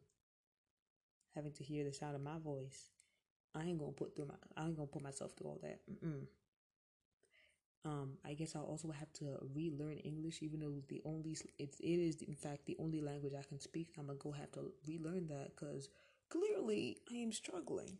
having 1.35 1.51
to 1.53 1.63
hear 1.63 1.83
the 1.83 1.93
sound 1.93 2.15
of 2.15 2.21
my 2.21 2.37
voice. 2.39 2.89
I 3.55 3.63
ain't 3.65 3.79
gonna 3.79 3.91
put 3.91 4.15
through 4.15 4.27
my 4.27 4.35
I 4.57 4.65
ain't 4.67 4.75
gonna 4.77 4.87
put 4.87 5.03
myself 5.03 5.33
through 5.37 5.49
all 5.49 5.59
that. 5.63 5.79
Mm-mm. 5.89 6.25
Um, 7.85 8.17
I 8.25 8.33
guess 8.33 8.55
I'll 8.55 8.63
also 8.63 8.91
have 8.91 9.11
to 9.13 9.37
relearn 9.53 9.97
English, 9.99 10.41
even 10.41 10.61
though 10.61 10.81
the 10.87 11.01
only 11.05 11.35
it's 11.59 11.79
it 11.79 11.99
is 11.99 12.21
in 12.21 12.35
fact 12.35 12.65
the 12.65 12.77
only 12.79 13.01
language 13.01 13.33
I 13.37 13.43
can 13.43 13.59
speak. 13.59 13.89
I'm 13.97 14.07
gonna 14.07 14.17
go 14.19 14.31
have 14.31 14.51
to 14.53 14.71
relearn 14.87 15.27
that 15.27 15.55
because 15.55 15.89
clearly 16.29 16.97
I 17.11 17.15
am 17.15 17.31
struggling. 17.33 17.97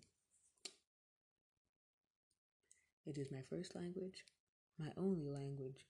It 3.05 3.17
is 3.17 3.31
my 3.31 3.41
first 3.49 3.75
language, 3.75 4.25
my 4.79 4.91
only 4.97 5.27
language, 5.29 5.85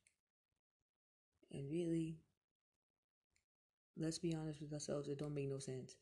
and 1.51 1.69
really, 1.71 2.17
let's 3.97 4.19
be 4.19 4.33
honest 4.35 4.61
with 4.61 4.73
ourselves. 4.73 5.07
It 5.07 5.17
don't 5.17 5.33
make 5.33 5.49
no 5.49 5.57
sense. 5.59 5.95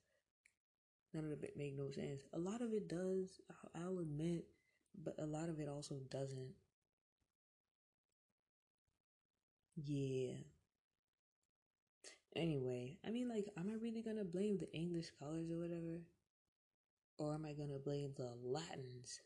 None 1.14 1.32
of 1.32 1.44
it 1.44 1.56
make 1.56 1.78
no 1.78 1.90
sense. 1.90 2.24
A 2.34 2.40
lot 2.40 2.62
of 2.62 2.74
it 2.74 2.88
does. 2.90 3.40
I'll 3.76 4.00
admit, 4.00 4.46
but 5.04 5.16
a 5.20 5.26
lot 5.26 5.48
of 5.50 5.60
it 5.60 5.70
also 5.70 6.00
doesn't. 6.10 6.54
Yeah. 9.76 10.44
Anyway, 12.36 12.98
I 13.06 13.10
mean, 13.12 13.30
like, 13.30 13.50
am 13.58 13.70
I 13.70 13.76
really 13.76 14.02
gonna 14.02 14.26
blame 14.26 14.58
the 14.58 14.72
English 14.74 15.08
scholars 15.08 15.50
or 15.50 15.60
whatever? 15.60 16.02
Or 17.18 17.34
am 17.34 17.46
I 17.46 17.54
gonna 17.54 17.80
blame 17.80 18.14
the 18.18 18.34
Latins? 18.44 19.22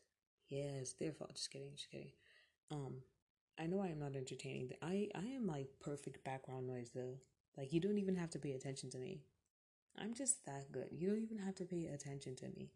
Yeah, 0.48 0.78
it's 0.80 0.92
their 0.94 1.12
fault. 1.12 1.34
Just 1.34 1.50
kidding, 1.50 1.74
just 1.74 1.90
kidding. 1.90 2.12
Um, 2.70 3.02
I 3.58 3.66
know 3.66 3.80
I 3.80 3.88
am 3.88 3.98
not 3.98 4.16
entertaining. 4.16 4.72
I 4.82 5.08
I 5.14 5.26
am 5.38 5.46
like 5.46 5.68
perfect 5.80 6.24
background 6.24 6.66
noise 6.66 6.90
though. 6.94 7.18
Like 7.56 7.72
you 7.72 7.80
don't 7.80 7.98
even 7.98 8.16
have 8.16 8.30
to 8.30 8.38
pay 8.38 8.52
attention 8.52 8.90
to 8.90 8.98
me. 8.98 9.22
I'm 9.98 10.14
just 10.14 10.44
that 10.46 10.72
good. 10.72 10.88
You 10.92 11.08
don't 11.08 11.22
even 11.22 11.38
have 11.38 11.54
to 11.56 11.64
pay 11.66 11.86
attention 11.86 12.36
to 12.36 12.48
me. 12.48 12.70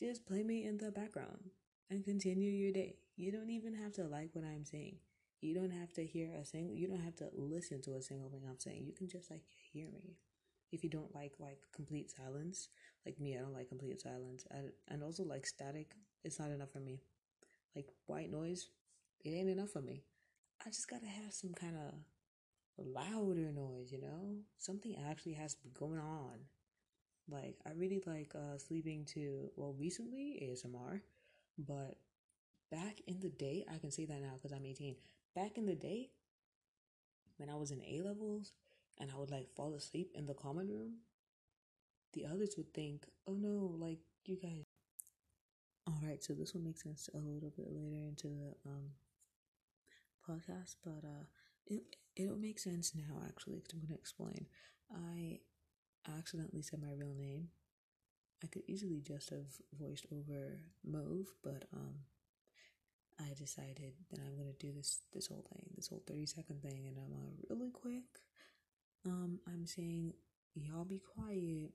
Just 0.00 0.26
play 0.26 0.42
me 0.42 0.64
in 0.66 0.78
the 0.78 0.90
background 0.90 1.50
and 1.90 2.04
continue 2.04 2.50
your 2.50 2.72
day. 2.72 2.96
You 3.16 3.32
don't 3.32 3.50
even 3.50 3.74
have 3.74 3.92
to 3.94 4.04
like 4.04 4.30
what 4.34 4.44
I'm 4.44 4.64
saying. 4.64 4.96
You 5.40 5.54
don't 5.54 5.72
have 5.72 5.92
to 5.94 6.06
hear 6.06 6.30
a 6.34 6.44
single 6.44 6.74
you 6.76 6.88
don't 6.88 7.04
have 7.04 7.16
to 7.16 7.30
listen 7.34 7.82
to 7.82 7.94
a 7.94 8.02
single 8.02 8.30
thing 8.30 8.42
I'm 8.48 8.60
saying. 8.60 8.84
You 8.86 8.92
can 8.94 9.08
just 9.08 9.30
like 9.30 9.44
hear 9.72 9.88
me. 9.92 10.16
If 10.72 10.84
you 10.84 10.90
don't 10.90 11.14
like 11.14 11.34
like 11.40 11.60
complete 11.74 12.10
silence, 12.10 12.68
like 13.06 13.20
me, 13.20 13.36
I 13.36 13.40
don't 13.40 13.54
like 13.54 13.68
complete 13.68 14.00
silence. 14.00 14.46
I, 14.50 14.58
and 14.92 15.02
also 15.02 15.24
like 15.24 15.46
static, 15.46 15.92
it's 16.24 16.38
not 16.40 16.50
enough 16.50 16.72
for 16.72 16.80
me. 16.80 17.00
Like 17.76 17.88
white 18.06 18.30
noise, 18.30 18.68
it 19.24 19.30
ain't 19.30 19.50
enough 19.50 19.70
for 19.70 19.82
me. 19.82 20.04
I 20.64 20.70
just 20.70 20.88
gotta 20.88 21.06
have 21.06 21.32
some 21.32 21.52
kind 21.54 21.76
of 21.76 21.94
louder 22.78 23.52
noise, 23.52 23.90
you 23.90 24.00
know? 24.00 24.36
Something 24.58 24.96
actually 25.08 25.34
has 25.34 25.54
to 25.54 25.62
be 25.62 25.70
going 25.70 25.98
on. 25.98 26.38
Like 27.28 27.56
I 27.66 27.70
really 27.76 28.02
like 28.06 28.32
uh 28.34 28.58
sleeping 28.58 29.04
to 29.14 29.50
well 29.56 29.74
recently 29.78 30.38
ASMR, 30.42 31.00
but 31.58 31.96
back 32.70 33.00
in 33.06 33.20
the 33.20 33.28
day, 33.28 33.64
I 33.72 33.78
can 33.78 33.90
say 33.90 34.04
that 34.04 34.20
now 34.20 34.32
because 34.34 34.52
I'm 34.52 34.66
18 34.66 34.96
back 35.34 35.56
in 35.56 35.66
the 35.66 35.74
day 35.74 36.10
when 37.36 37.48
I 37.48 37.56
was 37.56 37.70
in 37.70 37.82
A 37.88 38.02
levels 38.02 38.52
and 38.98 39.10
I 39.10 39.18
would 39.18 39.30
like 39.30 39.54
fall 39.54 39.74
asleep 39.74 40.12
in 40.14 40.26
the 40.26 40.34
common 40.34 40.68
room, 40.68 40.98
the 42.12 42.26
others 42.26 42.54
would 42.56 42.72
think, 42.74 43.06
oh 43.26 43.34
no, 43.34 43.74
like 43.78 43.98
you 44.26 44.36
guys. 44.36 44.64
Alright, 45.88 46.22
so 46.22 46.32
this 46.32 46.54
will 46.54 46.60
make 46.60 46.78
sense 46.78 47.10
a 47.12 47.18
little 47.18 47.50
bit 47.50 47.66
later 47.72 48.06
into 48.06 48.28
the 48.28 48.70
um 48.70 48.90
podcast, 50.28 50.76
but 50.84 51.04
uh 51.04 51.24
it 51.66 51.96
it'll 52.16 52.36
make 52.36 52.58
sense 52.58 52.92
now 52.94 53.22
actually 53.26 53.56
because 53.60 53.74
I'm 53.74 53.80
gonna 53.86 53.94
explain. 53.94 54.46
I 54.94 55.40
accidentally 56.18 56.62
said 56.62 56.82
my 56.82 56.92
real 56.92 57.14
name. 57.14 57.48
I 58.42 58.48
could 58.48 58.62
easily 58.66 59.00
just 59.00 59.30
have 59.30 59.46
voiced 59.78 60.06
over 60.12 60.60
Mauve, 60.84 61.32
but 61.42 61.64
um 61.72 62.04
I 63.20 63.34
decided 63.34 63.92
that 64.10 64.20
I'm 64.20 64.36
gonna 64.36 64.52
do 64.58 64.72
this 64.72 65.00
this 65.12 65.26
whole 65.28 65.46
thing, 65.52 65.66
this 65.76 65.88
whole 65.88 66.02
30 66.06 66.26
second 66.26 66.62
thing, 66.62 66.86
and 66.88 66.96
I'm 66.98 67.12
uh, 67.12 67.32
really 67.48 67.70
quick. 67.70 68.04
Um, 69.06 69.38
I'm 69.46 69.66
saying 69.66 70.14
y'all 70.54 70.84
be 70.84 71.00
quiet. 71.00 71.72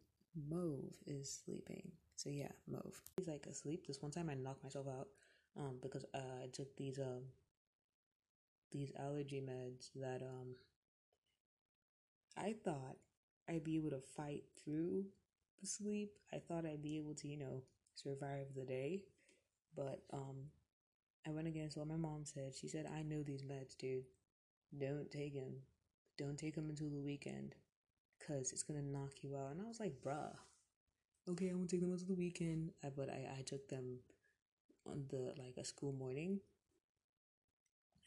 Mauve 0.50 0.95
is 1.06 1.41
sleeping. 1.45 1.91
So 2.15 2.30
yeah, 2.30 2.52
Mauve. 2.67 3.02
He's 3.17 3.28
like 3.28 3.45
asleep. 3.45 3.88
This 3.88 4.02
one 4.02 4.12
time 4.12 4.30
I 4.30 4.34
knocked 4.36 4.63
myself 4.63 4.88
out 4.88 5.08
um 5.58 5.78
because 5.82 6.06
uh, 6.13 6.43
I 6.43 6.48
took 6.52 6.76
these 6.76 7.00
um 7.00 7.24
these 8.78 8.92
allergy 9.00 9.42
meds 9.42 9.90
that 9.96 10.22
um 10.22 10.56
I 12.38 12.54
thought 12.63 12.98
I'd 13.50 13.63
be 13.63 13.76
able 13.76 13.90
to 13.92 14.02
fight 14.16 14.44
through 14.63 15.06
the 15.60 15.68
sleep. 15.68 16.12
I 16.34 16.38
thought 16.38 16.66
I'd 16.66 16.84
be 16.84 16.98
able 16.98 17.16
to, 17.16 17.28
you 17.28 17.38
know, 17.38 17.63
survive 17.96 18.48
the 18.56 18.66
day. 18.66 19.04
But 19.76 20.02
um 20.13 20.52
I 21.28 21.32
went 21.32 21.48
against 21.48 21.78
what 21.78 21.88
my 21.88 21.96
mom 21.98 22.22
said. 22.24 22.56
She 22.56 22.68
said, 22.68 22.88
I 22.88 23.02
know 23.02 23.22
these 23.22 23.44
meds, 23.44 23.78
dude. 23.78 24.06
Don't 24.78 25.12
take 25.12 25.34
them. 25.34 25.56
Don't 26.18 26.38
take 26.38 26.56
them 26.56 26.70
until 26.70 26.90
the 26.90 27.02
weekend. 27.02 27.56
Because 28.18 28.52
it's 28.54 28.63
going 28.63 28.80
to 28.80 28.86
knock 28.86 29.12
you 29.22 29.36
out. 29.36 29.52
And 29.52 29.62
I 29.62 29.68
was 29.68 29.80
like, 29.80 30.02
bruh. 30.02 30.34
Okay, 31.30 31.50
going 31.50 31.68
to 31.68 31.76
take 31.76 31.82
them 31.82 31.92
until 31.92 32.08
the 32.08 32.13
weekend. 32.13 32.72
I, 32.84 32.90
but 32.96 33.10
I, 33.10 33.28
I 33.40 33.42
took 33.42 33.68
them 33.68 34.00
on 34.90 35.04
the, 35.10 35.34
like, 35.38 35.58
a 35.58 35.66
school 35.66 35.92
morning. 35.92 36.40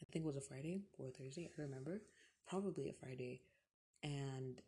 I 0.01 0.05
think 0.11 0.25
it 0.25 0.27
was 0.27 0.37
a 0.37 0.41
Friday 0.41 0.81
or 0.97 1.07
a 1.07 1.11
Thursday. 1.11 1.49
I 1.57 1.61
remember. 1.61 2.01
Probably 2.47 2.89
a 2.89 2.93
Friday. 2.93 3.41
And 4.03 4.61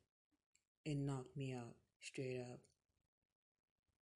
it 0.85 0.97
knocked 0.97 1.35
me 1.35 1.53
out 1.53 1.75
straight 2.01 2.39
up. 2.41 2.59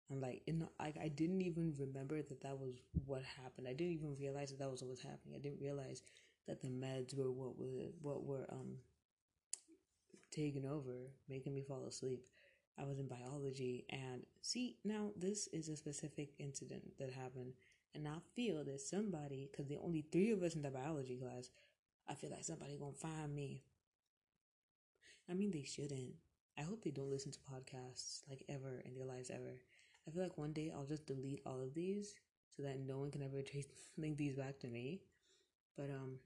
And 0.10 0.21
like, 0.21 0.41
in 0.47 0.65
like, 0.80 0.97
I 1.01 1.10
didn't 1.10 1.41
even 1.41 1.73
remember 1.77 2.21
that 2.21 2.41
that 2.41 2.58
was 2.58 2.75
what 3.06 3.23
happened. 3.41 3.67
I 3.67 3.73
didn't 3.73 3.93
even 3.93 4.15
realize 4.17 4.49
that 4.51 4.60
that 4.60 4.71
was 4.71 4.82
what 4.82 4.91
was 4.91 5.01
happening. 5.01 5.36
I 5.36 5.39
didn't 5.39 5.60
realize 5.60 6.01
that 6.47 6.62
the 6.62 6.69
meds 6.69 7.13
were 7.13 7.32
what 7.32 7.58
were 7.58 7.89
what 8.01 8.23
were 8.23 8.45
um 8.49 8.77
taking 10.32 10.65
over, 10.65 11.12
making 11.30 11.53
me 11.53 11.62
fall 11.62 11.86
asleep. 11.88 12.23
I 12.80 12.84
was 12.84 12.99
in 12.99 13.08
biology, 13.08 13.86
and 13.89 14.21
see 14.41 14.77
now 14.84 15.10
this 15.17 15.47
is 15.47 15.67
a 15.67 15.75
specific 15.75 16.30
incident 16.38 16.97
that 16.99 17.12
happened, 17.12 17.53
and 17.97 18.07
I 18.07 18.19
feel 18.36 18.63
that 18.63 18.79
somebody, 18.79 19.49
because 19.51 19.67
the 19.67 19.79
only 19.83 20.05
three 20.12 20.31
of 20.31 20.43
us 20.43 20.55
in 20.55 20.62
the 20.62 20.69
biology 20.69 21.17
class, 21.17 21.49
I 22.07 22.13
feel 22.13 22.29
like 22.29 22.43
somebody 22.43 22.77
gonna 22.77 22.93
find 22.93 23.36
me. 23.36 23.63
I 25.29 25.33
mean, 25.33 25.51
they 25.51 25.63
shouldn't. 25.63 26.13
I 26.57 26.62
hope 26.62 26.83
they 26.83 26.91
don't 26.91 27.10
listen 27.10 27.31
to 27.31 27.39
podcasts 27.39 28.21
like 28.29 28.43
ever 28.47 28.81
in 28.86 28.93
their 28.93 29.05
lives 29.05 29.29
ever. 29.29 29.62
I 30.07 30.12
feel 30.12 30.23
like 30.23 30.38
one 30.38 30.53
day 30.53 30.71
I'll 30.73 30.86
just 30.86 31.05
delete 31.05 31.41
all 31.45 31.62
of 31.62 31.73
these 31.73 32.15
so 32.55 32.63
that 32.63 32.79
no 32.79 32.99
one 32.99 33.12
can 33.12 33.21
ever 33.21 33.41
trace 33.43 33.67
link 33.97 34.17
these 34.17 34.36
back 34.36 34.60
to 34.60 34.67
me. 34.67 35.01
But 35.75 35.89
um 35.89 36.19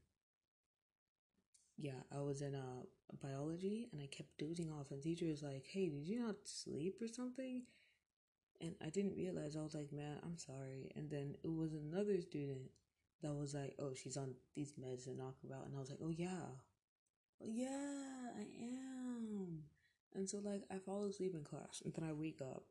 yeah, 1.77 1.99
I 2.15 2.21
was 2.21 2.41
in 2.41 2.53
uh 2.53 2.83
biology 3.21 3.89
and 3.91 4.01
I 4.01 4.05
kept 4.05 4.37
dozing 4.37 4.71
off 4.71 4.91
and 4.91 5.01
teacher 5.01 5.25
was 5.25 5.43
like, 5.43 5.65
Hey, 5.67 5.89
did 5.89 6.07
you 6.07 6.19
not 6.19 6.35
sleep 6.45 7.01
or 7.01 7.07
something? 7.07 7.63
And 8.61 8.75
I 8.85 8.89
didn't 8.89 9.15
realize 9.17 9.55
I 9.55 9.61
was 9.63 9.75
like, 9.75 9.91
Man, 9.91 10.17
I'm 10.23 10.37
sorry 10.37 10.91
and 10.95 11.09
then 11.09 11.35
it 11.43 11.51
was 11.51 11.73
another 11.73 12.21
student 12.21 12.69
that 13.21 13.33
was 13.33 13.53
like, 13.53 13.75
Oh, 13.79 13.93
she's 13.93 14.17
on 14.17 14.35
these 14.55 14.73
meds 14.73 15.07
and 15.07 15.17
knock 15.17 15.35
her 15.47 15.55
out 15.55 15.65
and 15.65 15.75
I 15.75 15.79
was 15.79 15.89
like, 15.89 15.99
Oh 16.03 16.09
yeah. 16.09 16.47
Oh 17.43 17.49
yeah, 17.49 18.29
I 18.37 18.41
am. 18.41 19.63
And 20.13 20.29
so 20.29 20.39
like 20.43 20.63
I 20.71 20.77
fall 20.77 21.05
asleep 21.05 21.33
in 21.33 21.43
class 21.43 21.81
and 21.83 21.93
then 21.93 22.07
I 22.07 22.13
wake 22.13 22.41
up 22.41 22.63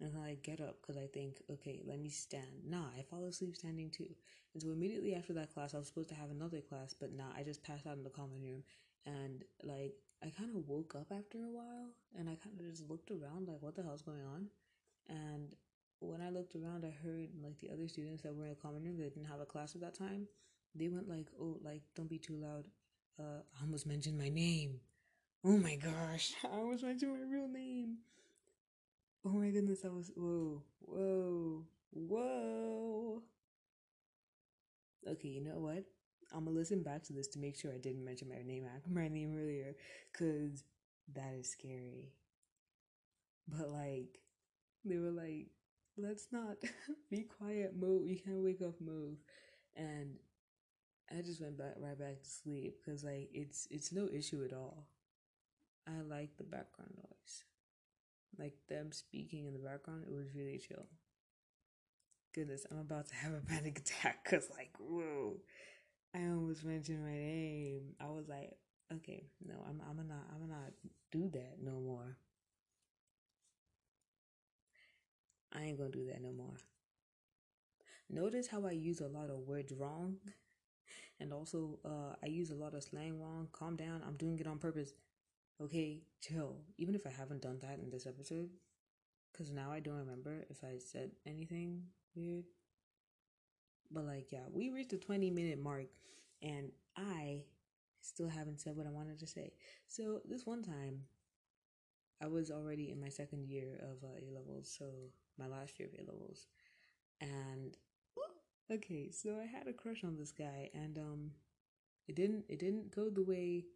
and 0.00 0.14
then 0.14 0.22
I 0.22 0.36
get 0.42 0.60
up 0.60 0.76
because 0.80 0.96
I 0.96 1.06
think, 1.06 1.42
okay, 1.50 1.80
let 1.86 1.98
me 2.00 2.10
stand. 2.10 2.46
Nah, 2.68 2.88
I 2.98 3.02
fall 3.02 3.24
asleep 3.26 3.56
standing 3.56 3.90
too. 3.90 4.08
And 4.52 4.62
so 4.62 4.70
immediately 4.70 5.14
after 5.14 5.32
that 5.34 5.52
class, 5.54 5.74
I 5.74 5.78
was 5.78 5.86
supposed 5.86 6.10
to 6.10 6.14
have 6.14 6.30
another 6.30 6.60
class, 6.60 6.94
but 6.98 7.12
nah, 7.12 7.32
I 7.36 7.42
just 7.42 7.62
passed 7.62 7.86
out 7.86 7.96
in 7.96 8.04
the 8.04 8.10
common 8.10 8.42
room. 8.42 8.62
And 9.06 9.44
like, 9.62 9.94
I 10.22 10.30
kind 10.30 10.54
of 10.54 10.68
woke 10.68 10.94
up 10.94 11.06
after 11.10 11.38
a 11.38 11.50
while 11.50 11.90
and 12.18 12.28
I 12.28 12.36
kind 12.36 12.60
of 12.60 12.68
just 12.68 12.88
looked 12.90 13.10
around, 13.10 13.48
like, 13.48 13.60
what 13.60 13.74
the 13.74 13.82
hell's 13.82 14.02
going 14.02 14.24
on? 14.24 14.48
And 15.08 15.54
when 16.00 16.20
I 16.20 16.30
looked 16.30 16.54
around, 16.56 16.84
I 16.84 16.90
heard 17.02 17.28
like 17.42 17.58
the 17.58 17.70
other 17.70 17.88
students 17.88 18.22
that 18.22 18.34
were 18.34 18.44
in 18.44 18.50
the 18.50 18.56
common 18.56 18.84
room 18.84 18.96
that 18.98 19.14
didn't 19.14 19.28
have 19.28 19.40
a 19.40 19.46
class 19.46 19.74
at 19.74 19.80
that 19.80 19.96
time. 19.96 20.26
They 20.74 20.88
went 20.88 21.08
like, 21.08 21.28
oh, 21.40 21.58
like, 21.62 21.82
don't 21.94 22.08
be 22.08 22.18
too 22.18 22.36
loud. 22.36 22.66
Uh, 23.18 23.40
I 23.58 23.62
almost 23.62 23.86
mentioned 23.86 24.18
my 24.18 24.28
name. 24.28 24.80
Oh 25.44 25.56
my 25.56 25.76
gosh, 25.76 26.34
I 26.44 26.56
almost 26.56 26.82
mentioned 26.82 27.12
my 27.12 27.36
real 27.36 27.48
name. 27.48 27.98
Oh 29.24 29.30
my 29.30 29.50
goodness, 29.50 29.84
I 29.84 29.88
was 29.88 30.10
whoa, 30.16 30.62
whoa, 30.80 31.64
whoa. 31.92 33.22
Okay, 35.08 35.28
you 35.28 35.40
know 35.40 35.60
what? 35.60 35.84
I'm 36.34 36.44
gonna 36.44 36.56
listen 36.56 36.82
back 36.82 37.04
to 37.04 37.12
this 37.12 37.28
to 37.28 37.38
make 37.38 37.56
sure 37.56 37.72
I 37.72 37.78
didn't 37.78 38.04
mention 38.04 38.28
my 38.28 38.42
name 38.42 38.66
my 38.88 39.08
name 39.08 39.36
earlier, 39.38 39.74
cause 40.12 40.64
that 41.14 41.34
is 41.38 41.50
scary. 41.50 42.12
But 43.48 43.70
like, 43.70 44.18
they 44.86 44.98
were 44.98 45.10
like, 45.10 45.48
"Let's 45.96 46.28
not 46.32 46.56
be 47.10 47.22
quiet, 47.24 47.74
Mauve. 47.76 48.08
You 48.08 48.18
can't 48.18 48.42
wake 48.44 48.62
up, 48.62 48.80
Mauve." 48.80 49.18
And 49.76 50.16
I 51.10 51.22
just 51.22 51.40
went 51.40 51.58
back 51.58 51.74
right 51.78 51.98
back 51.98 52.22
to 52.22 52.30
sleep 52.30 52.76
because 52.84 53.04
like 53.04 53.30
it's 53.34 53.68
it's 53.70 53.92
no 53.92 54.08
issue 54.12 54.44
at 54.44 54.52
all. 54.52 54.86
I 55.86 56.00
like 56.02 56.36
the 56.36 56.44
background 56.44 56.94
noise. 56.96 57.44
like 58.38 58.54
them 58.68 58.92
speaking 58.92 59.46
in 59.46 59.52
the 59.54 59.58
background, 59.60 60.04
it 60.06 60.12
was 60.14 60.34
really 60.34 60.58
chill. 60.58 60.86
Goodness, 62.34 62.66
I'm 62.70 62.78
about 62.78 63.08
to 63.08 63.14
have 63.14 63.32
a 63.32 63.40
panic 63.48 63.78
attack 63.78 64.24
because, 64.24 64.48
like, 64.50 64.70
whoa, 64.78 65.38
I 66.14 66.20
almost 66.28 66.64
mentioned 66.64 67.04
my 67.04 67.12
name. 67.12 67.94
I 68.00 68.06
was 68.10 68.28
like, 68.28 68.58
okay, 68.92 69.26
no, 69.46 69.54
I'm, 69.68 69.82
I'm 69.88 69.96
gonna, 69.96 70.20
I'm 70.32 70.40
gonna 70.40 70.60
not 70.62 70.72
do 71.12 71.30
that 71.32 71.56
no 71.62 71.80
more. 71.80 72.18
I 75.56 75.62
ain't 75.62 75.78
gonna 75.78 75.90
do 75.90 76.06
that 76.06 76.22
no 76.22 76.32
more. 76.32 76.54
Notice 78.10 78.46
how 78.46 78.66
I 78.66 78.72
use 78.72 79.00
a 79.00 79.08
lot 79.08 79.30
of 79.30 79.38
words 79.38 79.72
wrong, 79.72 80.16
and 81.18 81.32
also 81.32 81.78
uh, 81.84 82.14
I 82.22 82.26
use 82.26 82.50
a 82.50 82.54
lot 82.54 82.74
of 82.74 82.82
slang 82.82 83.18
wrong. 83.20 83.48
Calm 83.52 83.74
down. 83.74 84.02
I'm 84.06 84.16
doing 84.16 84.38
it 84.38 84.46
on 84.46 84.58
purpose. 84.58 84.92
Okay, 85.60 86.02
chill. 86.20 86.58
Even 86.76 86.94
if 86.94 87.06
I 87.06 87.10
haven't 87.10 87.42
done 87.42 87.58
that 87.62 87.78
in 87.82 87.90
this 87.90 88.06
episode, 88.06 88.50
because 89.32 89.50
now 89.50 89.72
I 89.72 89.80
don't 89.80 89.96
remember 89.96 90.44
if 90.50 90.62
I 90.62 90.78
said 90.78 91.12
anything 91.26 91.84
weird. 92.14 92.44
But 93.90 94.04
like, 94.04 94.30
yeah, 94.30 94.44
we 94.52 94.70
reached 94.70 94.90
the 94.90 94.98
20 94.98 95.30
minute 95.30 95.58
mark, 95.58 95.86
and 96.42 96.70
I 96.96 97.44
still 98.02 98.28
haven't 98.28 98.60
said 98.60 98.76
what 98.76 98.86
I 98.86 98.90
wanted 98.90 99.18
to 99.20 99.26
say. 99.26 99.52
So 99.88 100.20
this 100.28 100.46
one 100.46 100.62
time, 100.62 101.00
I 102.22 102.26
was 102.28 102.50
already 102.50 102.90
in 102.90 103.00
my 103.00 103.08
second 103.08 103.46
year 103.46 103.80
of 103.82 104.04
uh, 104.04 104.14
A 104.16 104.32
levels, 104.34 104.74
so 104.78 104.86
my 105.38 105.46
last 105.46 105.78
year 105.78 105.88
of 105.88 105.98
A 105.98 106.10
levels, 106.10 106.46
and 107.20 107.76
okay, 108.70 109.10
so 109.10 109.38
I 109.40 109.46
had 109.46 109.68
a 109.68 109.72
crush 109.72 110.04
on 110.04 110.16
this 110.16 110.32
guy, 110.32 110.70
and 110.74 110.98
um, 110.98 111.30
it 112.08 112.16
didn't 112.16 112.44
it 112.48 112.58
didn't 112.58 112.94
go 112.94 113.10
the 113.10 113.22
way 113.22 113.66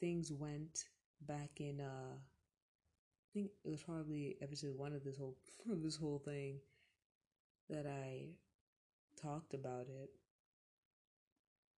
things 0.00 0.32
went 0.32 0.84
back 1.26 1.60
in 1.60 1.80
uh 1.80 2.16
I 2.16 3.32
think 3.32 3.50
it 3.64 3.68
was 3.68 3.82
probably 3.82 4.36
episode 4.42 4.76
one 4.76 4.92
of 4.92 5.04
this 5.04 5.16
whole 5.16 5.36
of 5.70 5.82
this 5.82 5.96
whole 5.96 6.18
thing 6.18 6.60
that 7.68 7.86
I 7.86 8.30
talked 9.20 9.54
about 9.54 9.88
it. 9.88 10.10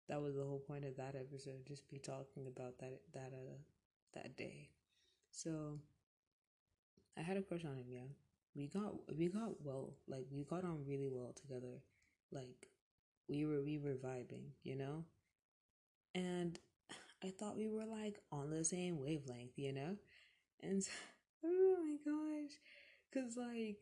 That 0.09 0.21
was 0.21 0.35
the 0.35 0.43
whole 0.43 0.59
point 0.59 0.85
of 0.85 0.97
that 0.97 1.15
episode, 1.15 1.65
just 1.67 1.89
be 1.89 1.97
talking 1.97 2.47
about 2.47 2.77
that 2.79 3.01
that 3.13 3.33
uh 3.33 3.57
that 4.13 4.35
day. 4.37 4.69
So 5.31 5.79
I 7.17 7.21
had 7.21 7.37
a 7.37 7.41
crush 7.41 7.63
on 7.65 7.77
him, 7.77 7.89
yeah. 7.89 8.09
We 8.55 8.67
got 8.67 8.93
we 9.17 9.27
got 9.27 9.61
well, 9.63 9.93
like 10.07 10.27
we 10.31 10.43
got 10.43 10.63
on 10.63 10.85
really 10.85 11.09
well 11.09 11.33
together. 11.35 11.81
Like 12.31 12.69
we 13.27 13.45
were 13.45 13.61
we 13.63 13.77
were 13.77 13.95
vibing, 13.95 14.51
you 14.63 14.75
know? 14.75 15.05
And 16.15 16.59
I 17.23 17.29
thought 17.31 17.57
we 17.57 17.69
were 17.69 17.85
like 17.85 18.19
on 18.31 18.49
the 18.49 18.63
same 18.63 18.99
wavelength, 19.01 19.57
you 19.57 19.73
know? 19.73 19.97
And 20.61 20.83
oh 21.45 21.77
my 21.83 21.97
gosh. 22.05 22.51
Cause 23.13 23.37
like 23.37 23.79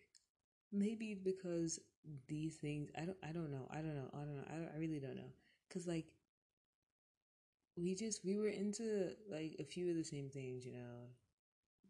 maybe 0.71 1.15
because 1.15 1.79
these 2.27 2.55
things 2.57 2.89
I 2.97 3.05
don't 3.05 3.17
I 3.23 3.31
don't 3.31 3.51
know. 3.51 3.67
I 3.71 3.77
don't 3.77 3.95
know. 3.95 4.09
I 4.13 4.19
don't 4.19 4.35
know. 4.37 4.45
I, 4.49 4.75
I 4.75 4.79
really 4.79 4.99
don't 4.99 5.15
know. 5.15 5.31
Cause 5.71 5.87
like 5.87 6.07
we 7.75 7.95
just 7.95 8.23
we 8.25 8.37
were 8.37 8.47
into 8.47 9.11
like 9.29 9.55
a 9.59 9.63
few 9.63 9.89
of 9.89 9.95
the 9.95 10.03
same 10.03 10.29
things, 10.29 10.65
you 10.65 10.73
know. 10.73 11.07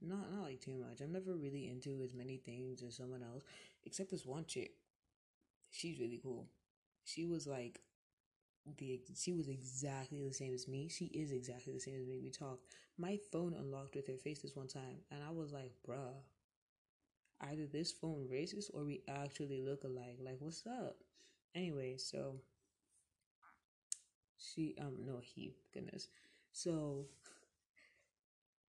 Not 0.02 0.32
not 0.32 0.44
like 0.44 0.62
too 0.62 0.76
much. 0.76 1.02
I'm 1.02 1.12
never 1.12 1.36
really 1.36 1.68
into 1.70 2.02
as 2.04 2.14
many 2.14 2.38
things 2.38 2.82
as 2.82 2.96
someone 2.96 3.22
else, 3.24 3.44
except 3.86 4.12
this 4.12 4.26
one 4.26 4.46
chick. 4.46 4.74
She's 5.72 6.00
really 6.00 6.20
cool. 6.24 6.48
She 7.06 7.26
was 7.26 7.48
like 7.48 7.82
the 8.78 9.02
she 9.16 9.34
was 9.34 9.48
exactly 9.50 10.28
the 10.28 10.34
same 10.34 10.54
as 10.54 10.68
me. 10.68 10.90
She 10.90 11.06
is 11.08 11.32
exactly 11.32 11.74
the 11.74 11.80
same 11.80 11.96
as 12.02 12.08
me. 12.08 12.20
We 12.22 12.30
talked. 12.32 12.66
My 12.98 13.18
phone 13.32 13.54
unlocked 13.54 13.96
with 13.96 14.08
her 14.08 14.18
face 14.18 14.40
this 14.42 14.56
one 14.56 14.68
time, 14.68 15.00
and 15.12 15.24
I 15.24 15.32
was 15.32 15.52
like, 15.54 15.74
"Bruh, 15.88 16.16
either 17.42 17.66
this 17.68 17.92
phone 17.92 18.28
racist 18.32 18.70
or 18.74 18.84
we 18.86 19.02
actually 19.08 19.62
look 19.62 19.84
alike. 19.84 20.20
Like, 20.22 20.38
what's 20.40 20.66
up?" 20.66 20.98
Anyway, 21.56 21.98
so 21.98 22.42
she 24.38 24.76
um 24.80 24.96
no 25.06 25.20
he 25.22 25.54
goodness, 25.74 26.08
so 26.52 27.06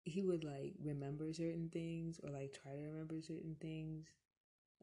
he 0.04 0.24
would 0.24 0.44
like 0.44 0.74
remember 0.84 1.32
certain 1.34 1.70
things 1.70 2.20
or 2.24 2.30
like 2.32 2.54
try 2.54 2.74
to 2.74 2.82
remember 2.84 3.22
certain 3.22 3.56
things 3.62 4.08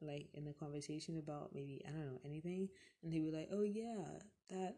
like 0.01 0.27
in 0.33 0.45
the 0.45 0.53
conversation 0.53 1.17
about 1.17 1.53
maybe 1.55 1.81
I 1.87 1.91
don't 1.91 2.05
know 2.07 2.21
anything, 2.25 2.69
and 3.03 3.13
he'd 3.13 3.33
like, 3.33 3.49
"Oh 3.51 3.63
yeah, 3.63 4.19
that 4.49 4.77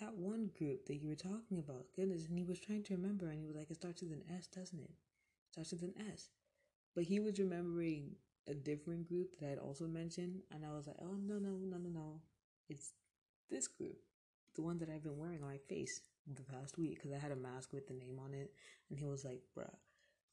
that 0.00 0.14
one 0.14 0.50
group 0.58 0.86
that 0.86 0.96
you 0.96 1.08
were 1.08 1.14
talking 1.14 1.58
about. 1.58 1.86
Goodness, 1.94 2.26
and 2.26 2.36
he 2.38 2.44
was 2.44 2.58
trying 2.58 2.82
to 2.84 2.94
remember, 2.94 3.28
and 3.28 3.38
he 3.38 3.46
was 3.46 3.56
like, 3.56 3.70
"It 3.70 3.76
starts 3.76 4.02
with 4.02 4.12
an 4.12 4.24
S, 4.36 4.46
doesn't 4.48 4.78
it? 4.80 4.90
It 4.90 5.52
starts 5.52 5.72
with 5.72 5.82
an 5.82 5.94
S." 6.12 6.30
But 6.94 7.04
he 7.04 7.20
was 7.20 7.38
remembering 7.38 8.16
a 8.46 8.54
different 8.54 9.08
group 9.08 9.38
that 9.38 9.46
I 9.46 9.50
had 9.50 9.58
also 9.58 9.86
mentioned, 9.86 10.42
and 10.50 10.64
I 10.64 10.72
was 10.72 10.86
like, 10.86 10.96
"Oh 11.00 11.14
no, 11.16 11.38
no, 11.38 11.50
no, 11.56 11.78
no, 11.78 11.88
no! 11.90 12.22
It's 12.68 12.92
this 13.50 13.68
group, 13.68 13.98
the 14.54 14.62
one 14.62 14.78
that 14.78 14.90
I've 14.90 15.04
been 15.04 15.18
wearing 15.18 15.42
on 15.42 15.48
my 15.48 15.58
face 15.58 16.00
the 16.36 16.44
past 16.44 16.78
week 16.78 16.96
because 16.96 17.12
I 17.12 17.18
had 17.18 17.32
a 17.32 17.36
mask 17.36 17.72
with 17.72 17.86
the 17.86 17.94
name 17.94 18.18
on 18.22 18.34
it." 18.34 18.52
And 18.88 18.98
he 18.98 19.06
was 19.06 19.24
like, 19.24 19.42
"Bruh," 19.56 19.74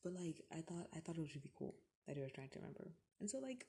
but 0.03 0.13
like 0.13 0.43
I 0.51 0.61
thought, 0.61 0.87
I 0.95 0.99
thought 0.99 1.17
it 1.17 1.21
was 1.21 1.35
really 1.35 1.51
cool 1.57 1.75
that 2.07 2.15
he 2.15 2.21
was 2.21 2.31
trying 2.31 2.49
to 2.49 2.59
remember, 2.59 2.91
and 3.19 3.29
so 3.29 3.39
like 3.39 3.67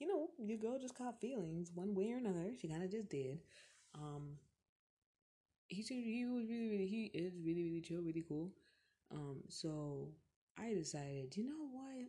you 0.00 0.06
know, 0.06 0.28
your 0.38 0.58
girl 0.58 0.78
just 0.78 0.96
caught 0.96 1.20
feelings 1.20 1.70
one 1.74 1.94
way 1.94 2.12
or 2.12 2.16
another. 2.16 2.50
She 2.60 2.68
kind 2.68 2.82
of 2.82 2.90
just 2.90 3.08
did. 3.08 3.40
Um, 3.94 4.38
he 5.68 5.82
he 5.82 6.26
was 6.26 6.46
really 6.48 6.68
really 6.68 6.86
he 6.86 7.04
is 7.14 7.34
really 7.38 7.64
really 7.64 7.80
chill, 7.80 8.02
really 8.02 8.24
cool. 8.26 8.50
Um, 9.12 9.42
so 9.48 10.08
I 10.58 10.74
decided, 10.74 11.36
you 11.36 11.44
know 11.44 11.68
what? 11.72 12.08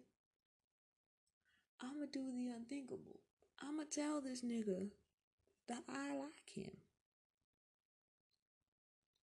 I'ma 1.82 2.06
do 2.12 2.32
the 2.32 2.48
unthinkable. 2.50 3.20
I'ma 3.62 3.84
tell 3.90 4.22
this 4.22 4.42
nigga 4.42 4.90
that 5.68 5.84
I 5.90 6.16
like 6.18 6.50
him. 6.54 6.72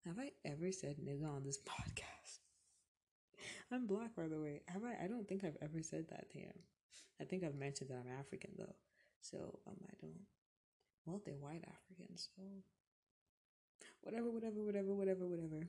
Have 0.05 0.19
I 0.19 0.31
ever 0.45 0.71
said 0.71 0.97
nigga 0.97 1.27
on 1.29 1.43
this 1.43 1.57
podcast? 1.73 2.39
I'm 3.71 3.87
black, 3.87 4.15
by 4.15 4.27
the 4.27 4.39
way. 4.39 4.61
Have 4.67 4.83
I? 4.83 5.03
I 5.03 5.07
don't 5.07 5.27
think 5.27 5.43
I've 5.43 5.57
ever 5.61 5.81
said 5.81 6.05
that 6.09 6.29
to 6.31 6.37
him. 6.39 6.53
I 7.21 7.25
think 7.25 7.43
I've 7.43 7.55
mentioned 7.55 7.89
that 7.89 7.97
I'm 8.03 8.19
African 8.19 8.51
though, 8.57 8.75
so 9.21 9.59
um, 9.67 9.77
I 9.87 9.93
don't. 10.01 10.19
Well, 11.05 11.21
they're 11.25 11.35
white 11.35 11.63
Africans, 11.67 12.29
so 12.35 12.43
whatever, 14.01 14.29
whatever, 14.29 14.61
whatever, 14.61 14.93
whatever, 14.93 15.25
whatever. 15.27 15.67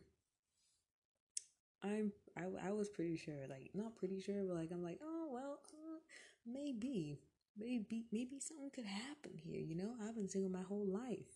I'm 1.83 2.13
I, 2.37 2.69
I 2.69 2.73
was 2.73 2.89
pretty 2.89 3.17
sure, 3.17 3.47
like 3.49 3.71
not 3.75 3.97
pretty 3.97 4.21
sure, 4.21 4.43
but 4.47 4.57
like 4.57 4.71
I'm 4.73 4.83
like, 4.83 5.01
oh 5.03 5.29
well, 5.31 5.59
uh, 5.73 5.99
maybe, 6.47 7.21
maybe, 7.59 8.05
maybe 8.13 8.39
something 8.41 8.71
could 8.71 8.87
happen 8.87 9.33
here. 9.37 9.61
You 9.61 9.77
know, 9.77 9.93
I've 10.03 10.15
been 10.17 10.29
single 10.29 10.51
my 10.51 10.63
whole 10.63 10.87
life, 10.87 11.34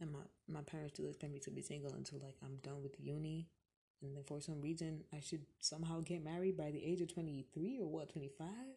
and 0.00 0.12
my 0.12 0.20
my 0.48 0.62
parents 0.62 0.94
still 0.94 1.08
expect 1.08 1.32
me 1.32 1.40
to 1.40 1.50
be 1.50 1.62
single 1.62 1.94
until 1.94 2.18
like 2.22 2.36
I'm 2.42 2.56
done 2.62 2.82
with 2.82 2.94
uni, 2.98 3.48
and 4.02 4.14
then 4.16 4.24
for 4.24 4.40
some 4.40 4.60
reason 4.60 5.04
I 5.12 5.20
should 5.20 5.46
somehow 5.60 6.00
get 6.00 6.24
married 6.24 6.56
by 6.56 6.70
the 6.70 6.84
age 6.84 7.00
of 7.00 7.12
twenty 7.12 7.46
three 7.54 7.78
or 7.80 7.86
what 7.86 8.10
twenty 8.10 8.30
five. 8.38 8.76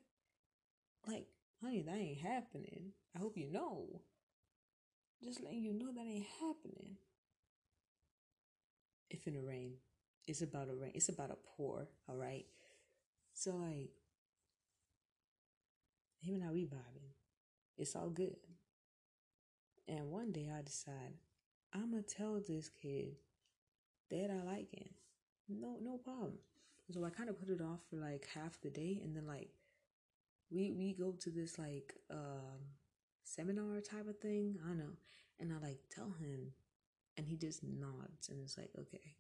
Like, 1.08 1.28
honey, 1.62 1.82
that 1.82 1.96
ain't 1.96 2.20
happening. 2.20 2.92
I 3.16 3.20
hope 3.20 3.38
you 3.38 3.50
know. 3.52 4.02
Just 5.24 5.42
letting 5.44 5.64
you 5.64 5.74
know 5.74 5.92
that 5.94 6.02
ain't 6.08 6.26
happening. 6.40 6.98
If 9.10 9.28
in 9.28 9.36
a 9.36 9.42
rain, 9.42 9.74
it's 10.28 10.42
about 10.42 10.70
a 10.70 10.76
rain. 10.76 10.92
It's 10.94 11.10
about 11.10 11.32
a 11.32 11.38
pour. 11.58 11.88
All 12.08 12.16
right. 12.16 12.46
So 13.34 13.52
like, 13.56 13.92
and 16.26 16.44
I 16.44 16.52
we 16.52 16.66
vibing. 16.66 17.14
It's 17.78 17.96
all 17.96 18.10
good. 18.10 18.36
And 19.90 20.12
one 20.12 20.32
day 20.32 20.50
I 20.56 20.62
decide 20.62 21.16
I'ma 21.74 22.00
tell 22.08 22.40
this 22.40 22.70
kid 22.70 23.16
that 24.12 24.30
I 24.32 24.44
like 24.44 24.72
him. 24.72 24.90
No, 25.50 25.78
no 25.82 25.98
problem. 25.98 26.34
So 26.92 27.04
I 27.04 27.10
kind 27.10 27.30
of 27.30 27.40
put 27.40 27.50
it 27.50 27.62
off 27.62 27.80
for 27.90 27.98
like 27.98 28.28
half 28.34 28.62
the 28.62 28.70
day, 28.70 29.02
and 29.04 29.16
then 29.16 29.28
like 29.28 29.50
we 30.52 30.72
we 30.72 30.94
go 30.94 31.12
to 31.20 31.30
this 31.30 31.58
like 31.60 31.96
um 32.12 32.60
seminar 33.24 33.80
type 33.82 34.08
of 34.08 34.18
thing. 34.20 34.58
I 34.64 34.70
don't 34.70 34.80
know. 34.80 34.98
And 35.40 35.52
I 35.54 35.66
like 35.66 35.80
tell 35.90 36.14
him 36.20 36.54
and 37.18 37.28
he 37.28 37.38
just 37.38 37.64
nods 37.64 38.30
and 38.30 38.40
it's 38.44 38.58
like, 38.58 38.72
okay. 38.78 39.16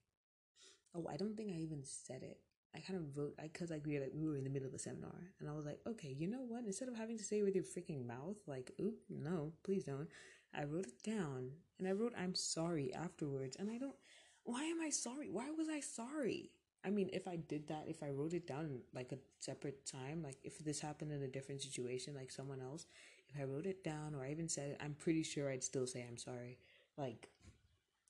Oh, 0.95 1.07
I 1.11 1.17
don't 1.17 1.37
think 1.37 1.51
I 1.51 1.59
even 1.59 1.83
said 1.83 2.23
it. 2.23 2.39
I 2.75 2.79
kind 2.79 2.99
of 2.99 3.17
wrote 3.17 3.35
I 3.41 3.47
cause 3.47 3.71
I 3.71 3.75
agree 3.75 3.99
like 3.99 4.11
we 4.13 4.27
were 4.27 4.37
in 4.37 4.43
the 4.43 4.49
middle 4.49 4.67
of 4.67 4.73
the 4.73 4.79
seminar 4.79 5.15
and 5.39 5.49
I 5.49 5.53
was 5.53 5.65
like, 5.65 5.79
okay, 5.87 6.15
you 6.17 6.27
know 6.27 6.43
what? 6.47 6.65
Instead 6.65 6.89
of 6.89 6.95
having 6.95 7.17
to 7.17 7.23
say 7.23 7.39
it 7.39 7.43
with 7.43 7.55
your 7.55 7.63
freaking 7.63 8.05
mouth, 8.05 8.37
like, 8.47 8.71
oop, 8.81 8.95
no, 9.09 9.53
please 9.63 9.83
don't. 9.83 10.07
I 10.53 10.63
wrote 10.63 10.87
it 10.87 11.03
down 11.03 11.51
and 11.77 11.87
I 11.87 11.91
wrote 11.91 12.13
I'm 12.17 12.35
sorry 12.35 12.93
afterwards 12.93 13.55
and 13.59 13.69
I 13.69 13.77
don't 13.77 13.95
why 14.43 14.63
am 14.63 14.81
I 14.81 14.89
sorry? 14.89 15.29
Why 15.29 15.51
was 15.51 15.69
I 15.69 15.79
sorry? 15.79 16.51
I 16.83 16.89
mean, 16.89 17.09
if 17.11 17.27
I 17.27 17.35
did 17.35 17.67
that, 17.67 17.85
if 17.87 18.01
I 18.01 18.09
wrote 18.09 18.33
it 18.33 18.47
down 18.47 18.79
like 18.93 19.11
a 19.11 19.17
separate 19.39 19.85
time, 19.85 20.23
like 20.23 20.37
if 20.43 20.57
this 20.59 20.79
happened 20.79 21.11
in 21.11 21.21
a 21.21 21.27
different 21.27 21.61
situation, 21.61 22.15
like 22.15 22.31
someone 22.31 22.61
else, 22.61 22.85
if 23.29 23.39
I 23.39 23.43
wrote 23.43 23.65
it 23.65 23.83
down 23.83 24.15
or 24.15 24.23
I 24.23 24.31
even 24.31 24.47
said 24.47 24.71
it, 24.71 24.81
I'm 24.83 24.95
pretty 24.95 25.23
sure 25.23 25.51
I'd 25.51 25.63
still 25.63 25.85
say 25.85 26.05
I'm 26.07 26.17
sorry. 26.17 26.57
Like, 26.97 27.29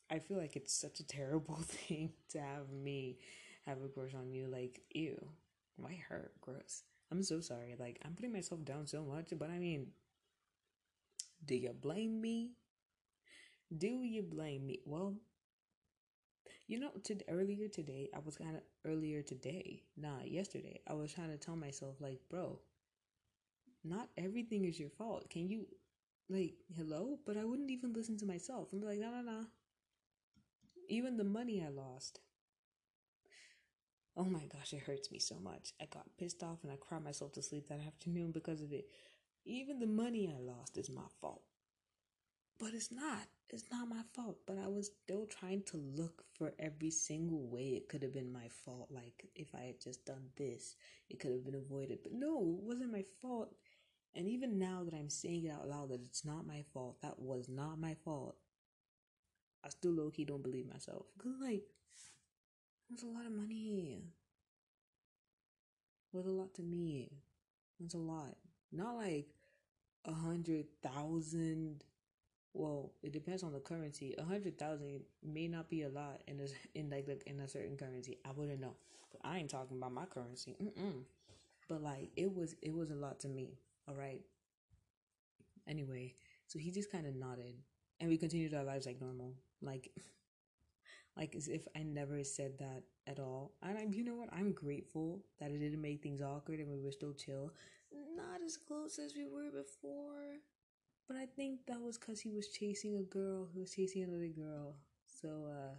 I 0.09 0.19
feel 0.19 0.37
like 0.37 0.55
it's 0.55 0.73
such 0.73 0.99
a 0.99 1.07
terrible 1.07 1.55
thing 1.63 2.11
to 2.29 2.39
have 2.39 2.71
me 2.71 3.17
have 3.65 3.81
a 3.83 3.87
crush 3.87 4.13
on 4.13 4.31
you. 4.31 4.47
Like, 4.47 4.81
ew. 4.91 5.17
My 5.81 5.95
hurt, 6.09 6.33
gross. 6.41 6.83
I'm 7.11 7.23
so 7.23 7.39
sorry. 7.39 7.75
Like 7.79 7.99
I'm 8.05 8.13
putting 8.13 8.33
myself 8.33 8.63
down 8.65 8.85
so 8.85 9.03
much, 9.03 9.33
but 9.37 9.49
I 9.49 9.57
mean, 9.57 9.87
do 11.45 11.55
you 11.55 11.73
blame 11.73 12.21
me? 12.21 12.53
Do 13.75 13.87
you 14.03 14.21
blame 14.21 14.67
me? 14.67 14.81
Well, 14.85 15.15
you 16.67 16.79
know, 16.79 16.91
to, 17.03 17.17
earlier 17.27 17.67
today, 17.67 18.09
I 18.15 18.19
was 18.19 18.37
kind 18.37 18.55
of 18.55 18.61
earlier 18.85 19.21
today, 19.21 19.83
not 19.97 20.29
yesterday. 20.31 20.79
I 20.87 20.93
was 20.93 21.11
trying 21.13 21.31
to 21.31 21.37
tell 21.37 21.55
myself, 21.55 21.95
like, 21.99 22.19
bro, 22.29 22.59
not 23.83 24.09
everything 24.17 24.63
is 24.65 24.79
your 24.79 24.89
fault. 24.89 25.29
Can 25.29 25.47
you, 25.49 25.67
like, 26.29 26.55
hello? 26.75 27.19
But 27.25 27.37
I 27.37 27.43
wouldn't 27.45 27.71
even 27.71 27.93
listen 27.93 28.17
to 28.19 28.25
myself. 28.25 28.69
I'm 28.73 28.81
like, 28.81 28.99
no, 28.99 29.11
no, 29.11 29.21
no. 29.21 29.45
Even 30.89 31.15
the 31.15 31.23
money 31.23 31.63
I 31.63 31.69
lost. 31.69 32.19
Oh 34.15 34.25
my 34.25 34.45
gosh, 34.45 34.73
it 34.73 34.81
hurts 34.81 35.11
me 35.11 35.19
so 35.19 35.39
much. 35.39 35.73
I 35.81 35.85
got 35.85 36.05
pissed 36.17 36.43
off 36.43 36.59
and 36.63 36.71
I 36.71 36.75
cried 36.75 37.03
myself 37.03 37.31
to 37.33 37.41
sleep 37.41 37.67
that 37.69 37.79
afternoon 37.87 38.31
because 38.31 38.61
of 38.61 38.71
it. 38.73 38.85
Even 39.45 39.79
the 39.79 39.87
money 39.87 40.31
I 40.33 40.39
lost 40.39 40.77
is 40.77 40.89
my 40.89 41.07
fault. 41.21 41.41
But 42.59 42.73
it's 42.73 42.91
not. 42.91 43.27
It's 43.49 43.71
not 43.71 43.87
my 43.87 44.01
fault. 44.13 44.37
But 44.45 44.57
I 44.57 44.67
was 44.67 44.91
still 45.03 45.25
trying 45.25 45.63
to 45.67 45.77
look 45.77 46.23
for 46.37 46.53
every 46.59 46.91
single 46.91 47.47
way 47.47 47.69
it 47.69 47.87
could 47.87 48.03
have 48.03 48.13
been 48.13 48.31
my 48.31 48.49
fault. 48.65 48.89
Like 48.91 49.29
if 49.35 49.55
I 49.55 49.61
had 49.61 49.81
just 49.81 50.05
done 50.05 50.29
this, 50.37 50.75
it 51.09 51.19
could 51.19 51.31
have 51.31 51.45
been 51.45 51.55
avoided. 51.55 51.99
But 52.03 52.13
no, 52.13 52.37
it 52.59 52.63
wasn't 52.63 52.91
my 52.91 53.05
fault. 53.21 53.55
And 54.13 54.27
even 54.27 54.59
now 54.59 54.83
that 54.83 54.93
I'm 54.93 55.09
saying 55.09 55.45
it 55.45 55.51
out 55.51 55.69
loud 55.69 55.89
that 55.89 56.01
it's 56.01 56.25
not 56.25 56.45
my 56.45 56.63
fault, 56.73 57.01
that 57.01 57.19
was 57.19 57.47
not 57.47 57.79
my 57.79 57.95
fault. 58.03 58.35
I 59.63 59.69
still 59.69 59.91
low 59.91 60.09
key 60.09 60.25
don't 60.25 60.43
believe 60.43 60.67
myself. 60.67 61.05
Cause 61.21 61.33
like 61.41 61.63
there's 62.89 63.03
a 63.03 63.07
lot 63.07 63.25
of 63.25 63.31
money. 63.31 64.03
It 66.11 66.17
was 66.17 66.25
a 66.25 66.31
lot 66.31 66.53
to 66.55 66.63
me. 66.63 67.11
It's 67.83 67.93
a 67.93 67.99
lot. 67.99 68.35
Not 68.71 68.95
like 68.95 69.27
a 70.05 70.13
hundred 70.13 70.65
thousand 70.81 71.83
well, 72.53 72.91
it 73.03 73.13
depends 73.13 73.43
on 73.43 73.53
the 73.53 73.59
currency. 73.59 74.15
A 74.17 74.23
hundred 74.23 74.57
thousand 74.57 75.01
may 75.23 75.47
not 75.47 75.69
be 75.69 75.83
a 75.83 75.89
lot 75.89 76.21
in 76.27 76.39
a, 76.39 76.47
in 76.77 76.89
like, 76.89 77.07
like 77.07 77.23
in 77.25 77.39
a 77.39 77.47
certain 77.47 77.77
currency. 77.77 78.17
I 78.25 78.31
wouldn't 78.31 78.59
know. 78.59 78.75
But 79.11 79.21
I 79.23 79.37
ain't 79.37 79.49
talking 79.49 79.77
about 79.77 79.93
my 79.93 80.05
currency. 80.05 80.55
Mm-mm. 80.61 81.03
But 81.67 81.83
like 81.83 82.09
it 82.15 82.33
was 82.33 82.55
it 82.61 82.73
was 82.73 82.89
a 82.89 82.95
lot 82.95 83.19
to 83.21 83.29
me. 83.29 83.59
All 83.87 83.95
right. 83.95 84.21
Anyway, 85.67 86.15
so 86.47 86.57
he 86.57 86.71
just 86.71 86.91
kind 86.91 87.05
of 87.05 87.15
nodded, 87.15 87.53
and 87.99 88.09
we 88.09 88.17
continued 88.17 88.55
our 88.55 88.63
lives 88.63 88.87
like 88.87 88.99
normal, 88.99 89.33
like 89.61 89.91
like 91.17 91.35
as 91.35 91.47
if 91.47 91.67
I 91.75 91.83
never 91.83 92.23
said 92.23 92.57
that 92.59 92.83
at 93.05 93.19
all. 93.19 93.51
And 93.61 93.77
I, 93.77 93.85
you 93.91 94.03
know 94.03 94.15
what? 94.15 94.29
I'm 94.33 94.51
grateful 94.51 95.19
that 95.39 95.51
it 95.51 95.59
didn't 95.59 95.81
make 95.81 96.01
things 96.01 96.21
awkward 96.21 96.59
and 96.59 96.69
we 96.69 96.79
were 96.79 96.91
still 96.91 97.13
chill. 97.13 97.53
Not 97.91 98.41
as 98.43 98.57
close 98.57 98.97
as 98.97 99.15
we 99.15 99.27
were 99.27 99.51
before 99.51 100.39
but 101.07 101.17
I 101.17 101.25
think 101.27 101.65
that 101.67 101.81
was 101.81 101.97
because 101.97 102.21
he 102.21 102.31
was 102.31 102.49
chasing 102.49 102.97
a 102.97 103.03
girl 103.03 103.47
who 103.53 103.61
was 103.61 103.71
chasing 103.73 104.03
another 104.03 104.29
girl. 104.29 104.75
So, 105.07 105.47
uh, 105.49 105.75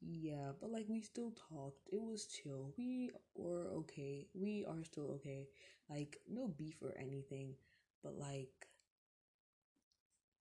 yeah, 0.00 0.52
but 0.60 0.70
like 0.72 0.86
we 0.88 1.02
still 1.02 1.32
talked. 1.50 1.88
It 1.92 2.02
was 2.02 2.26
chill. 2.26 2.72
We 2.78 3.10
were 3.36 3.68
okay. 3.80 4.28
We 4.34 4.64
are 4.66 4.84
still 4.84 5.10
okay. 5.16 5.48
Like, 5.90 6.18
no 6.28 6.48
beef 6.48 6.76
or 6.82 6.94
anything. 6.98 7.54
But 8.02 8.18
like, 8.18 8.68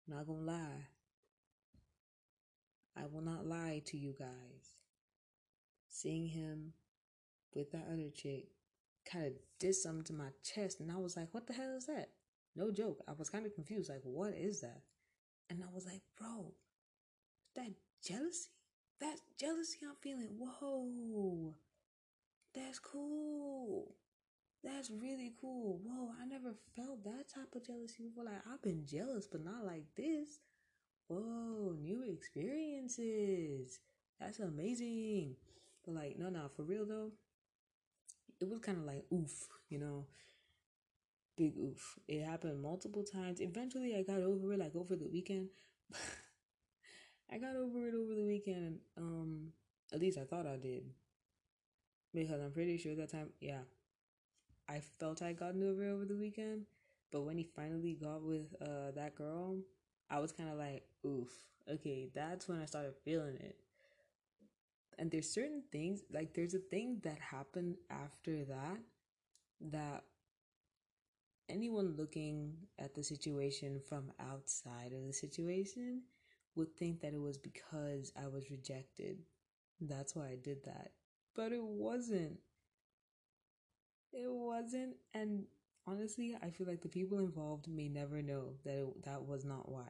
not 0.08 0.26
gonna 0.28 0.42
lie. 0.46 0.88
I 2.96 3.06
will 3.06 3.22
not 3.22 3.46
lie 3.46 3.84
to 3.86 3.98
you 3.98 4.14
guys. 4.18 4.78
Seeing 5.88 6.28
him 6.28 6.74
with 7.54 7.72
that 7.72 7.88
other 7.92 8.10
chick 8.10 8.53
kind 9.12 9.26
of 9.28 9.34
did 9.60 9.76
something 9.76 10.04
to 10.06 10.14
my 10.14 10.30
chest, 10.44 10.80
and 10.80 10.92
I 10.92 10.98
was 10.98 11.16
like, 11.16 11.30
what 11.32 11.48
the 11.48 11.54
hell 11.54 11.76
is 11.76 11.86
that? 11.88 12.10
No 12.56 12.72
joke. 12.72 13.02
I 13.08 13.14
was 13.14 13.30
kind 13.30 13.46
of 13.46 13.56
confused. 13.56 13.90
Like, 13.90 14.02
what 14.04 14.34
is 14.34 14.62
that? 14.62 14.82
And 15.50 15.64
I 15.64 15.74
was 15.74 15.86
like, 15.86 16.02
bro, 16.20 16.54
that 17.56 17.72
jealousy. 18.06 18.50
That 19.02 19.18
jealousy 19.40 19.80
I'm 19.84 19.96
feeling. 20.02 20.30
Whoa. 20.38 21.56
That's 22.54 22.80
cool. 22.80 23.96
That's 24.64 24.90
really 24.90 25.34
cool. 25.42 25.82
Whoa, 25.84 26.12
I 26.22 26.26
never 26.26 26.54
felt 26.76 27.04
that 27.04 27.28
type 27.34 27.54
of 27.56 27.66
jealousy 27.66 28.04
before. 28.04 28.26
Like, 28.26 28.42
I've 28.50 28.62
been 28.62 28.86
jealous, 28.86 29.28
but 29.28 29.44
not 29.44 29.66
like 29.66 29.84
this. 29.98 30.40
Whoa, 31.08 31.76
new 31.82 32.04
experiences. 32.04 33.80
That's 34.20 34.40
amazing. 34.40 35.36
But, 35.84 35.96
like, 35.96 36.18
no, 36.18 36.30
no, 36.30 36.50
for 36.56 36.64
real 36.64 36.86
though, 36.86 37.12
it 38.40 38.50
was 38.50 38.60
kind 38.60 38.78
of 38.78 38.86
like, 38.86 39.06
oof, 39.14 39.48
you 39.70 39.80
know? 39.80 40.06
big 41.36 41.54
oof. 41.58 42.00
It 42.08 42.24
happened 42.24 42.62
multiple 42.62 43.04
times. 43.04 43.40
Eventually, 43.42 43.96
I 43.96 44.04
got 44.04 44.22
over 44.22 44.54
it, 44.54 44.60
like 44.60 44.76
over 44.76 44.96
the 44.96 45.08
weekend. 45.08 45.50
I 47.32 47.38
got 47.38 47.56
over 47.56 47.88
it 47.88 47.96
over 47.96 48.14
the 48.16 48.26
weekend. 48.26 48.80
Um, 48.98 49.50
at 49.92 50.00
least 50.00 50.18
I 50.18 50.24
thought 50.24 50.48
I 50.48 50.58
did, 50.58 50.84
because 52.14 52.40
I'm 52.42 52.52
pretty 52.52 52.78
sure 52.78 52.96
that 52.96 53.12
time, 53.12 53.30
yeah, 53.42 53.62
I 54.68 54.80
felt 55.00 55.22
I 55.22 55.34
got 55.34 55.56
over 55.56 55.84
it 55.84 55.92
over 55.92 56.06
the 56.06 56.16
weekend. 56.16 56.66
But 57.12 57.22
when 57.22 57.38
he 57.38 57.44
finally 57.44 57.94
got 57.94 58.24
with 58.24 58.56
uh 58.62 58.92
that 58.96 59.16
girl, 59.16 59.58
I 60.10 60.20
was 60.20 60.32
kind 60.32 60.50
of 60.50 60.58
like, 60.58 60.84
oof. 61.06 61.32
Okay, 61.70 62.10
that's 62.14 62.48
when 62.48 62.62
I 62.62 62.66
started 62.66 62.94
feeling 63.06 63.38
it. 63.40 63.63
And 65.00 65.12
there's 65.12 65.30
certain 65.30 65.64
things 65.72 66.02
like 66.12 66.34
there's 66.34 66.54
a 66.54 66.60
thing 66.60 67.02
that 67.04 67.20
happened 67.20 67.78
after 67.90 68.46
that 68.46 68.80
that 69.72 70.04
anyone 71.50 71.96
looking 71.98 72.54
at 72.80 72.94
the 72.96 73.04
situation 73.04 73.80
from 73.88 74.12
outside 74.20 74.94
of 74.94 75.06
the 75.06 75.14
situation 75.14 76.02
would 76.56 76.76
think 76.78 77.02
that 77.02 77.14
it 77.14 77.22
was 77.22 77.38
because 77.38 78.12
I 78.22 78.28
was 78.28 78.52
rejected. 78.52 79.20
That's 79.82 80.16
why 80.16 80.28
I 80.28 80.38
did 80.42 80.64
that. 80.66 80.92
But 81.36 81.52
it 81.52 81.64
wasn't. 81.64 82.38
It 84.12 84.32
wasn't. 84.32 84.96
And 85.14 85.46
honestly, 85.88 86.36
I 86.42 86.50
feel 86.50 86.68
like 86.68 86.82
the 86.82 86.90
people 86.90 87.20
involved 87.20 87.68
may 87.68 87.90
never 87.90 88.22
know 88.22 88.54
that 88.64 88.78
it, 88.78 89.04
that 89.06 89.24
was 89.26 89.44
not 89.46 89.70
why. 89.70 89.90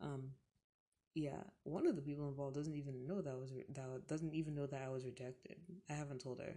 Um, 0.00 0.30
yeah, 1.14 1.42
one 1.62 1.86
of 1.86 1.96
the 1.96 2.02
people 2.02 2.28
involved 2.28 2.56
doesn't 2.56 2.74
even 2.74 3.06
know 3.06 3.20
that 3.22 3.38
was 3.38 3.52
re- 3.52 3.64
that 3.74 4.06
doesn't 4.08 4.34
even 4.34 4.54
know 4.54 4.66
that 4.66 4.82
I 4.82 4.88
was 4.90 5.04
rejected. 5.04 5.56
I 5.88 5.94
haven't 5.94 6.20
told 6.20 6.40
her 6.40 6.54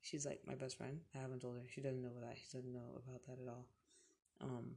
she's 0.00 0.26
like 0.26 0.40
my 0.46 0.54
best 0.54 0.76
friend. 0.76 1.00
I 1.14 1.18
haven't 1.18 1.40
told 1.40 1.56
her. 1.56 1.62
She 1.74 1.80
doesn't 1.80 2.02
know 2.02 2.20
that. 2.20 2.36
She 2.36 2.56
doesn't 2.56 2.72
know 2.72 3.00
about 3.06 3.24
that 3.26 3.42
at 3.42 3.48
all. 3.48 3.66
Um, 4.42 4.76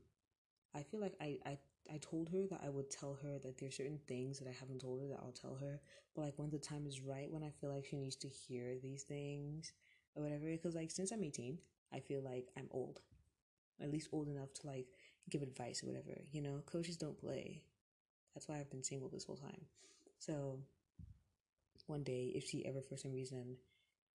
I 0.76 0.84
feel 0.84 1.02
like 1.02 1.16
I, 1.22 1.40
I 1.46 1.58
I 1.94 1.98
told 2.00 2.30
her 2.30 2.48
that 2.50 2.62
I 2.66 2.70
would 2.70 2.92
tell 2.92 3.18
her 3.24 3.40
that 3.40 3.58
there's 3.60 3.78
certain 3.78 4.00
things 4.08 4.40
that 4.40 4.48
I 4.48 4.56
haven't 4.60 4.82
told 4.82 5.02
her 5.02 5.08
that 5.10 5.20
I'll 5.24 5.34
tell 5.34 5.58
her. 5.62 5.82
But 6.16 6.24
like 6.24 6.34
when 6.38 6.52
the 6.52 6.60
time 6.60 6.88
is 6.88 7.02
right, 7.02 7.32
when 7.32 7.44
I 7.44 7.52
feel 7.62 7.72
like 7.74 7.86
she 7.86 7.98
needs 7.98 8.18
to 8.18 8.30
hear 8.30 8.78
these 8.82 9.04
things 9.04 9.74
or 10.16 10.24
whatever, 10.24 10.46
because 10.48 10.76
like 10.76 10.92
since 10.92 11.12
I'm 11.12 11.24
18, 11.24 11.60
I 11.94 12.00
feel 12.02 12.22
like 12.24 12.50
I'm 12.58 12.70
old, 12.72 13.02
at 13.82 13.92
least 13.92 14.10
old 14.12 14.30
enough 14.30 14.54
to 14.56 14.68
like 14.68 14.88
give 15.30 15.42
advice 15.44 15.84
or 15.84 15.88
whatever. 15.88 16.22
You 16.32 16.42
know, 16.44 16.62
coaches 16.66 16.98
don't 16.98 17.20
play. 17.20 17.64
That's 18.34 18.48
why 18.48 18.60
I've 18.60 18.70
been 18.70 18.84
single 18.84 19.10
this 19.10 19.26
whole 19.26 19.38
time. 19.38 19.66
So 20.20 20.60
one 21.88 22.04
day, 22.04 22.32
if 22.36 22.46
she 22.46 22.66
ever 22.66 22.82
for 22.82 22.98
some 22.98 23.12
reason 23.12 23.58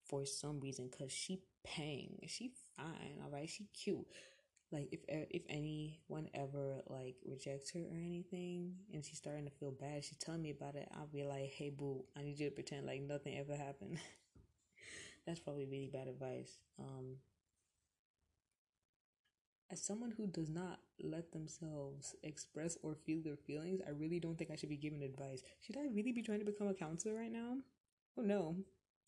for 0.06 0.26
some 0.26 0.60
reason 0.60 0.88
because 0.90 1.10
she 1.10 1.40
paying 1.64 2.18
she 2.28 2.52
fine 2.76 3.18
all 3.22 3.30
right 3.30 3.48
she 3.48 3.66
cute. 3.72 4.06
Like 4.70 4.88
if 4.92 5.00
if 5.08 5.42
anyone 5.48 6.28
ever 6.34 6.82
like 6.88 7.16
rejects 7.24 7.70
her 7.72 7.80
or 7.80 7.96
anything 7.96 8.74
and 8.92 9.04
she's 9.04 9.18
starting 9.18 9.44
to 9.44 9.50
feel 9.50 9.70
bad 9.70 10.04
she 10.04 10.14
tell 10.16 10.36
me 10.36 10.50
about 10.50 10.74
it 10.74 10.88
i'll 10.96 11.06
be 11.06 11.22
like 11.22 11.52
hey 11.56 11.70
boo 11.70 12.04
i 12.16 12.22
need 12.22 12.38
you 12.40 12.48
to 12.48 12.54
pretend 12.54 12.86
like 12.86 13.00
nothing 13.02 13.38
ever 13.38 13.56
happened. 13.56 13.98
That's 15.26 15.40
probably 15.40 15.66
really 15.66 15.90
bad 15.92 16.08
advice. 16.08 16.58
Um 16.78 17.16
as 19.70 19.82
someone 19.82 20.12
who 20.16 20.26
does 20.26 20.50
not 20.50 20.78
let 21.02 21.32
themselves 21.32 22.14
express 22.22 22.76
or 22.82 22.94
feel 22.94 23.20
their 23.22 23.36
feelings 23.36 23.80
i 23.86 23.90
really 23.90 24.20
don't 24.20 24.36
think 24.36 24.50
i 24.50 24.56
should 24.56 24.68
be 24.68 24.76
giving 24.76 25.02
advice. 25.02 25.42
Should 25.60 25.76
i 25.76 25.86
really 25.92 26.12
be 26.12 26.22
trying 26.22 26.40
to 26.40 26.44
become 26.44 26.68
a 26.68 26.74
counselor 26.74 27.14
right 27.14 27.32
now? 27.32 27.56
Oh 28.18 28.22
no. 28.22 28.56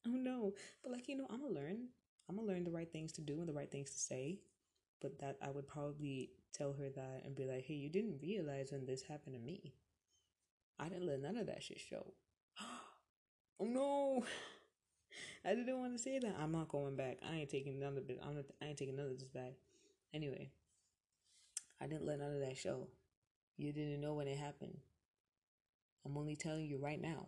Oh 0.07 0.11
no. 0.11 0.55
But 0.83 0.93
like 0.93 1.09
you 1.09 1.17
know 1.17 1.27
i'm 1.31 1.41
gonna 1.43 1.55
learn. 1.55 1.89
I'm 2.29 2.37
gonna 2.37 2.49
learn 2.49 2.65
the 2.65 2.71
right 2.71 2.91
things 2.91 3.13
to 3.13 3.21
do 3.21 3.39
and 3.41 3.49
the 3.49 3.53
right 3.53 3.71
things 3.71 3.91
to 3.91 3.99
say. 3.99 4.41
But 5.01 5.19
that 5.21 5.37
i 5.43 5.51
would 5.51 5.69
probably 5.69 6.31
tell 6.53 6.73
her 6.73 6.89
that 6.89 7.23
and 7.25 7.35
be 7.35 7.45
like 7.45 7.65
hey 7.65 7.75
you 7.75 7.91
didn't 7.91 8.21
realize 8.23 8.73
when 8.73 8.87
this 8.87 9.03
happened 9.03 9.35
to 9.37 9.41
me. 9.41 9.75
I 10.79 10.89
didn't 10.89 11.07
let 11.07 11.21
none 11.21 11.37
of 11.37 11.47
that 11.47 11.63
shit 11.63 11.81
show. 11.81 12.13
Oh 13.59 13.65
no. 13.65 14.23
I 15.47 15.55
didn't 15.55 15.79
want 15.79 15.97
to 15.97 15.99
say 15.99 16.19
that. 16.19 16.37
I'm 16.39 16.53
not 16.53 16.69
going 16.69 16.95
back. 16.95 17.21
I 17.27 17.37
ain't 17.37 17.49
taking 17.49 17.81
none 17.81 17.97
of 17.97 18.05
i'm 18.23 18.35
not 18.35 18.45
i 18.61 18.67
ain't 18.67 18.77
taking 18.77 18.97
none 18.97 19.07
of 19.07 19.19
this 19.19 19.31
back 19.31 19.55
anyway 20.17 20.51
i 21.81 21.87
didn't 21.87 22.07
let 22.07 22.19
none 22.19 22.33
of 22.35 22.41
that 22.41 22.57
show 22.57 22.89
you 23.57 23.73
didn't 23.73 24.01
know 24.01 24.15
when 24.15 24.29
it 24.29 24.39
happened 24.39 24.79
i'm 26.05 26.17
only 26.17 26.37
telling 26.37 26.67
you 26.67 26.79
right 26.79 27.01
now 27.01 27.27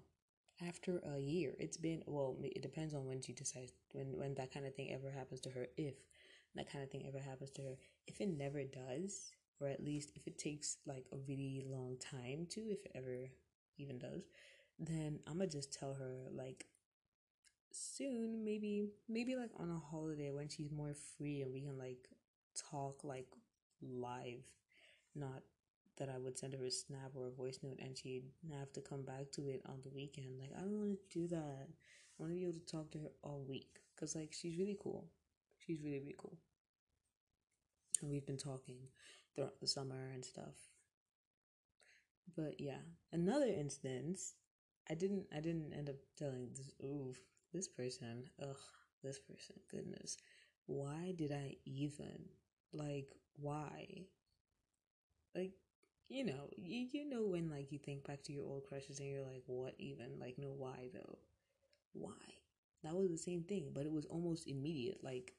after 0.67 1.01
a 1.15 1.19
year. 1.19 1.55
It's 1.59 1.77
been 1.77 2.03
well, 2.07 2.37
it 2.43 2.63
depends 2.63 2.95
on 2.95 3.07
when 3.07 3.21
she 3.21 3.33
decides 3.33 3.73
when 3.93 4.17
when 4.17 4.35
that 4.35 4.53
kind 4.53 4.67
of 4.67 4.75
thing 4.75 4.93
ever 4.93 5.11
happens 5.11 5.41
to 5.43 5.51
her. 5.51 5.67
If 5.77 5.95
that 6.55 6.71
kind 6.71 6.83
of 6.83 6.91
thing 6.91 7.05
ever 7.07 7.19
happens 7.19 7.51
to 7.53 7.63
her, 7.63 7.77
if 8.07 8.21
it 8.21 8.29
never 8.29 8.63
does, 8.65 9.33
or 9.61 9.69
at 9.69 9.85
least 9.85 10.13
if 10.17 10.27
it 10.27 10.39
takes 10.39 10.79
like 10.87 11.07
a 11.13 11.17
really 11.29 11.63
long 11.67 11.97
time 11.99 12.47
to, 12.51 12.61
if 12.61 12.85
it 12.85 12.93
ever 12.95 13.29
even 13.77 13.99
does, 13.99 14.23
then 14.79 15.21
I'm 15.27 15.39
gonna 15.39 15.49
just 15.49 15.73
tell 15.73 15.95
her 15.95 16.29
like 16.33 16.67
soon, 17.73 18.45
maybe 18.45 18.89
maybe 19.09 19.37
like 19.37 19.51
on 19.59 19.71
a 19.71 19.79
holiday 19.79 20.31
when 20.31 20.49
she's 20.49 20.71
more 20.71 20.95
free 21.17 21.43
and 21.43 21.53
we 21.53 21.61
can 21.61 21.79
like 21.79 22.09
talk 22.71 23.05
like 23.05 23.29
live, 23.83 24.45
not 25.15 25.43
that 25.99 26.09
I 26.09 26.19
would 26.19 26.39
send 26.39 26.55
her 26.55 26.65
a 26.65 26.71
snap 26.71 27.13
or 27.15 27.27
a 27.27 27.31
voice 27.31 27.59
note 27.63 27.81
and 27.83 27.97
she'd 27.97 28.25
have 28.59 28.73
to 28.75 28.81
come 28.81 29.03
back 29.03 29.33
to 29.33 29.49
it 29.49 29.63
on 29.67 29.81
the 29.83 29.91
weekend. 29.91 30.39
Like, 30.39 30.51
I 30.57 30.61
don't 30.61 30.79
want 30.79 30.99
to 31.11 31.19
do 31.19 31.27
that. 31.29 31.69
I 31.69 32.17
want 32.19 32.33
to 32.33 32.37
be 32.37 32.45
able 32.45 32.55
to 32.55 32.67
talk 32.67 32.91
to 32.93 32.99
her 32.99 33.11
all 33.23 33.45
week 33.49 33.81
because, 33.95 34.15
like, 34.15 34.33
she's 34.33 34.59
really 34.59 34.77
cool. 34.81 35.07
She's 35.59 35.83
really, 35.83 35.99
really 35.99 36.17
cool. 36.17 36.39
And 38.01 38.11
we've 38.11 38.27
been 38.27 38.39
talking 38.39 38.77
throughout 39.35 39.61
the 39.61 39.67
summer 39.67 40.11
and 40.15 40.25
stuff. 40.25 40.55
But 42.37 42.61
yeah, 42.61 42.79
another 43.13 43.47
instance, 43.47 44.35
I 44.89 44.95
didn't, 44.95 45.27
I 45.35 45.41
didn't 45.41 45.73
end 45.73 45.89
up 45.89 45.97
telling 46.17 46.49
this. 46.51 46.71
Ooh, 46.81 47.15
this 47.53 47.69
person. 47.69 48.25
Ugh, 48.41 48.57
this 49.03 49.19
person. 49.19 49.57
Goodness, 49.71 50.17
why 50.67 51.15
did 51.17 51.33
I 51.33 51.57
even 51.65 52.29
like? 52.73 53.15
Why? 53.37 54.07
Like 55.35 55.53
you 56.09 56.25
know, 56.25 56.49
you, 56.57 56.87
you 56.93 57.05
know 57.09 57.23
when 57.27 57.51
like 57.51 57.71
you 57.73 57.79
think 57.79 58.07
back 58.07 58.23
to 58.25 58.33
your 58.33 58.45
old 58.45 58.65
crushes 58.65 58.99
and 59.01 59.09
you're 59.09 59.23
like, 59.23 59.43
what 59.47 59.75
even? 59.79 60.19
Like, 60.19 60.39
no, 60.39 60.49
why 60.49 60.89
though? 60.93 61.19
Why? 61.95 62.13
That 62.85 62.97
was 62.97 63.11
the 63.11 63.19
same 63.19 63.43
thing, 63.45 63.71
but 63.75 63.87
it 63.87 63.93
was 63.93 64.07
almost 64.07 64.49
immediate. 64.49 65.05
Like, 65.05 65.35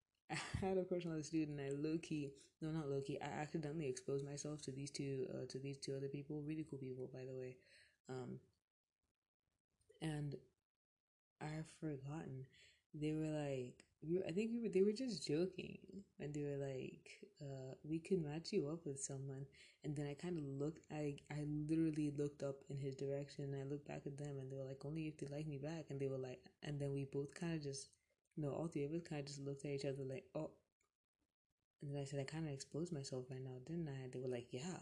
I 0.30 0.36
had 0.60 0.78
a 0.78 0.84
crush 0.84 1.06
on 1.06 1.12
a 1.12 1.22
student. 1.22 1.60
I 1.60 1.70
low 1.70 1.98
key, 1.98 2.30
no, 2.60 2.70
not 2.70 2.88
low 2.88 3.00
key. 3.00 3.18
I 3.20 3.26
accidentally 3.26 3.88
exposed 3.88 4.24
myself 4.24 4.62
to 4.62 4.72
these 4.72 4.90
two, 4.90 5.26
uh, 5.32 5.46
to 5.48 5.58
these 5.58 5.78
two 5.78 5.94
other 5.96 6.08
people. 6.08 6.42
Really 6.42 6.66
cool 6.68 6.78
people, 6.78 7.10
by 7.12 7.24
the 7.24 7.34
way. 7.34 7.56
Um, 8.08 8.38
and 10.02 10.36
I've 11.40 11.68
forgotten. 11.80 12.46
They 12.94 13.12
were 13.12 13.28
like, 13.28 13.84
I 14.26 14.32
think 14.32 14.52
we 14.52 14.60
were, 14.62 14.68
they 14.68 14.82
were 14.82 14.92
just 14.92 15.26
joking, 15.26 15.78
and 16.20 16.32
they 16.32 16.42
were 16.44 16.56
like, 16.56 17.20
uh, 17.42 17.74
"We 17.82 17.98
can 17.98 18.22
match 18.22 18.52
you 18.52 18.68
up 18.68 18.86
with 18.86 19.00
someone." 19.02 19.46
And 19.82 19.94
then 19.96 20.06
I 20.06 20.14
kind 20.14 20.38
of 20.38 20.44
looked, 20.44 20.80
I 20.90 21.16
I 21.30 21.44
literally 21.68 22.10
looked 22.16 22.42
up 22.42 22.56
in 22.70 22.78
his 22.78 22.94
direction, 22.94 23.44
and 23.44 23.56
I 23.56 23.64
looked 23.64 23.86
back 23.88 24.06
at 24.06 24.16
them, 24.16 24.38
and 24.38 24.50
they 24.50 24.56
were 24.56 24.64
like, 24.64 24.84
"Only 24.84 25.08
if 25.08 25.18
they 25.18 25.26
like 25.26 25.46
me 25.46 25.58
back." 25.58 25.86
And 25.90 26.00
they 26.00 26.08
were 26.08 26.18
like, 26.28 26.40
and 26.62 26.78
then 26.80 26.92
we 26.92 27.04
both 27.04 27.34
kind 27.34 27.54
of 27.54 27.62
just, 27.62 27.88
no, 28.36 28.50
all 28.52 28.68
three 28.68 28.84
of 28.84 28.92
us 28.94 29.02
kind 29.02 29.20
of 29.20 29.26
just 29.26 29.40
looked 29.40 29.64
at 29.64 29.72
each 29.72 29.84
other 29.84 30.04
like, 30.04 30.24
"Oh." 30.34 30.50
And 31.80 31.92
then 31.94 32.00
I 32.02 32.04
said, 32.04 32.18
"I 32.18 32.24
kind 32.24 32.46
of 32.48 32.52
exposed 32.52 32.92
myself 32.92 33.30
right 33.30 33.40
now, 33.40 33.60
didn't 33.64 33.86
I?" 33.88 33.92
And 34.02 34.12
they 34.12 34.18
were 34.18 34.26
like, 34.26 34.48
"Yeah, 34.52 34.76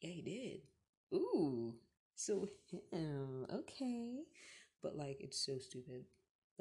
yeah, 0.00 0.10
he 0.10 0.22
did." 0.22 0.60
Ooh, 1.14 1.74
so 2.14 2.48
him, 2.90 3.46
okay, 3.52 4.22
but 4.82 4.96
like 4.96 5.18
it's 5.20 5.38
so 5.38 5.58
stupid 5.58 6.04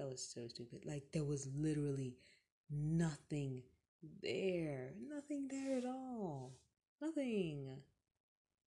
that 0.02 0.10
was 0.10 0.34
so 0.34 0.48
stupid. 0.48 0.84
Like 0.84 1.04
there 1.14 1.24
was 1.24 1.48
literally 1.56 2.16
nothing 2.72 3.62
there. 4.24 4.94
Nothing 5.08 5.48
there 5.48 5.78
at 5.78 5.86
all. 5.86 6.54
Nothing. 7.00 7.70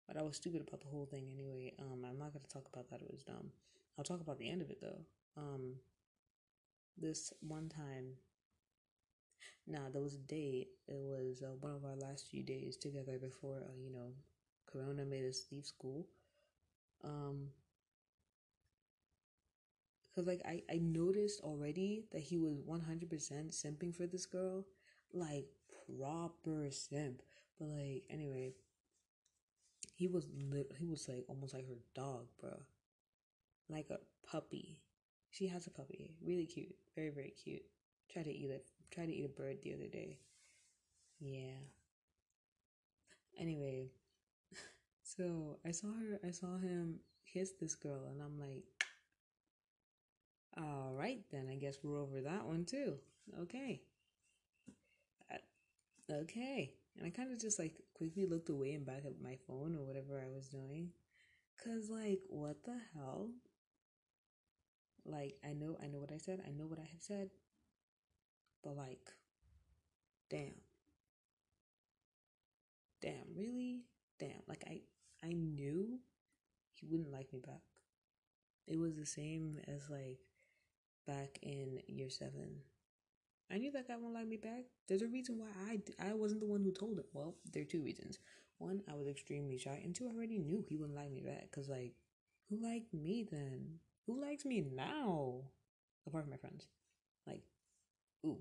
But 0.07 0.17
I 0.17 0.23
was 0.23 0.37
stupid 0.37 0.61
about 0.61 0.81
the 0.81 0.87
whole 0.87 1.07
thing 1.07 1.27
anyway. 1.33 1.73
Um, 1.81 2.05
I'm 2.09 2.19
not 2.19 2.33
gonna 2.33 2.45
talk 2.53 2.69
about 2.73 2.89
that. 2.91 3.01
It 3.03 3.11
was 3.11 3.25
dumb. 3.25 3.51
I'll 3.99 4.05
talk 4.05 4.21
about 4.21 4.39
the 4.39 4.49
end 4.49 4.63
of 4.63 4.71
it 4.71 4.81
though. 4.81 5.01
Um, 5.37 5.75
this 6.97 7.33
one 7.41 7.69
time. 7.69 8.13
Now 9.67 9.87
there 9.93 10.03
was 10.03 10.15
a 10.15 10.19
day. 10.19 10.69
It 10.87 11.01
was 11.01 11.43
uh, 11.43 11.57
one 11.59 11.73
of 11.73 11.85
our 11.85 11.97
last 11.97 12.29
few 12.29 12.45
days 12.45 12.77
together 12.77 13.19
before 13.19 13.57
uh, 13.57 13.75
you 13.83 13.91
know, 13.91 14.13
Corona 14.71 15.05
made 15.05 15.25
us 15.25 15.47
leave 15.51 15.67
school. 15.67 16.07
Um, 17.03 17.49
Cause 20.15 20.27
like 20.27 20.43
I, 20.45 20.63
I 20.71 20.79
noticed 20.79 21.41
already 21.41 22.05
that 22.13 22.23
he 22.23 22.37
was 22.39 22.55
100% 22.55 23.09
simping 23.51 23.95
for 23.95 24.07
this 24.07 24.27
girl. 24.27 24.65
Like 25.13 25.47
proper 25.99 26.71
simp. 26.71 27.23
But 27.59 27.69
like 27.69 28.05
anyway, 28.11 28.55
he 29.97 30.07
was 30.09 30.27
lit 30.51 30.73
he 30.79 30.87
was 30.87 31.09
like 31.09 31.25
almost 31.29 31.55
like 31.55 31.67
her 31.69 31.79
dog, 31.95 32.27
bro. 32.41 32.61
Like 33.69 33.91
a 33.91 33.99
puppy. 34.27 34.79
She 35.31 35.49
has 35.49 35.67
a 35.67 35.71
puppy. 35.71 36.15
Really 36.23 36.47
cute. 36.47 36.75
Very, 36.95 37.11
very 37.11 37.31
cute. 37.31 37.65
Tried 38.13 38.25
to 38.25 38.33
eat 38.33 38.51
it. 38.51 38.67
Tried 38.91 39.07
to 39.07 39.15
eat 39.15 39.25
a 39.25 39.29
bird 39.29 39.59
the 39.63 39.75
other 39.75 39.89
day. 39.89 40.19
Yeah. 41.21 41.59
Anyway, 43.39 43.91
so 45.03 45.59
I 45.65 45.71
saw 45.73 45.89
her 45.89 46.21
I 46.27 46.31
saw 46.31 46.57
him 46.59 47.01
kiss 47.27 47.53
this 47.61 47.75
girl 47.75 48.07
and 48.11 48.21
I'm 48.23 48.39
like 48.39 48.65
all 50.57 50.93
right, 50.95 51.21
then 51.33 51.49
I 51.51 51.57
guess 51.57 51.79
we're 51.83 52.01
over 52.01 52.21
that 52.21 52.47
one 52.47 52.65
too. 52.65 52.95
Okay. 53.41 53.83
Uh, 55.33 56.13
okay. 56.13 56.75
And 56.97 57.07
I 57.07 57.11
kind 57.11 57.33
of 57.33 57.41
just 57.41 57.59
like 57.59 57.75
quickly 57.95 58.27
looked 58.27 58.51
away 58.51 58.73
and 58.73 58.87
back 58.87 59.05
at 59.05 59.21
my 59.23 59.37
phone 59.47 59.75
or 59.75 59.85
whatever 59.85 60.21
I 60.21 60.33
was 60.33 60.49
doing. 60.49 60.91
Cause 61.63 61.89
like, 61.91 62.21
what 62.29 62.65
the 62.65 62.77
hell? 62.95 63.31
Like, 65.05 65.37
I 65.45 65.53
know, 65.53 65.77
I 65.83 65.89
know 65.89 65.99
what 65.99 66.13
I 66.13 66.19
said. 66.19 66.41
I 66.47 66.51
know 66.51 66.67
what 66.67 66.79
I 66.79 66.89
have 66.91 67.01
said. 67.01 67.31
But 68.63 68.77
like, 68.77 69.11
damn. 70.31 70.55
Damn, 73.03 73.35
really? 73.37 73.83
Damn. 74.19 74.43
Like, 74.49 74.65
I, 74.67 74.81
I 75.23 75.33
knew 75.33 75.99
he 76.73 76.87
wouldn't 76.87 77.13
like 77.13 77.33
me 77.33 77.41
back. 77.41 77.61
It 78.67 78.79
was 78.79 78.97
the 78.97 79.05
same 79.05 79.59
as 79.69 79.91
like 79.91 80.21
back 81.07 81.39
in 81.43 81.81
year 81.87 82.11
seven. 82.11 82.61
I 83.51 83.59
knew 83.59 83.71
that 83.73 83.89
guy 83.89 83.97
won't 83.97 84.15
like 84.15 84.27
me 84.29 84.37
back. 84.37 84.65
There's 84.89 85.03
a 85.03 85.09
reason 85.09 85.39
why 85.39 85.49
I, 85.71 86.11
I 86.11 86.15
wasn't 86.15 86.41
the 86.41 86.47
one 86.47 86.63
who 86.63 86.73
told 86.73 86.99
him. 86.99 87.05
Well, 87.13 87.37
there 87.53 87.63
are 87.63 87.67
two 87.67 87.83
reasons. 87.83 88.19
One, 88.59 88.83
I 88.91 88.95
was 88.95 89.09
extremely 89.09 89.59
shy, 89.59 89.81
and 89.85 89.95
two, 89.95 90.09
I 90.09 90.15
already 90.17 90.39
knew 90.39 90.65
he 90.67 90.77
wouldn't 90.77 90.97
like 90.97 91.11
me 91.11 91.21
back. 91.21 91.51
Cause 91.53 91.69
like, 91.69 91.95
who 92.49 92.57
liked 92.63 92.93
me 92.95 93.27
then? 93.31 93.79
Who 94.07 94.21
likes 94.21 94.45
me 94.45 94.63
now? 94.63 95.43
Apart 96.07 96.25
from 96.25 96.31
my 96.31 96.37
friends, 96.37 96.67
like, 97.27 97.43
ooh. 98.27 98.39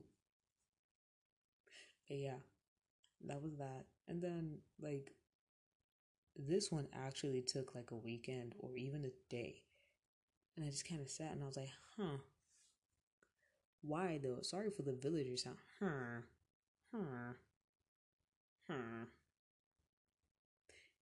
But 2.07 2.17
yeah, 2.17 2.39
that 3.27 3.41
was 3.41 3.55
that. 3.57 3.85
And 4.07 4.21
then 4.21 4.59
like, 4.81 5.13
this 6.35 6.71
one 6.71 6.87
actually 6.93 7.41
took 7.41 7.75
like 7.75 7.91
a 7.91 7.95
weekend 7.95 8.55
or 8.59 8.75
even 8.77 9.05
a 9.05 9.11
day, 9.29 9.61
and 10.55 10.65
I 10.65 10.69
just 10.69 10.87
kind 10.87 11.01
of 11.01 11.09
sat 11.09 11.31
and 11.33 11.43
I 11.43 11.47
was 11.47 11.57
like, 11.57 11.71
huh 11.97 12.17
why 13.83 14.19
though? 14.23 14.39
Sorry 14.41 14.69
for 14.69 14.81
the 14.81 14.93
villager 14.93 15.37
sound. 15.37 15.57
Huh. 15.79 16.21
Huh. 16.93 17.33
Huh. 18.67 19.05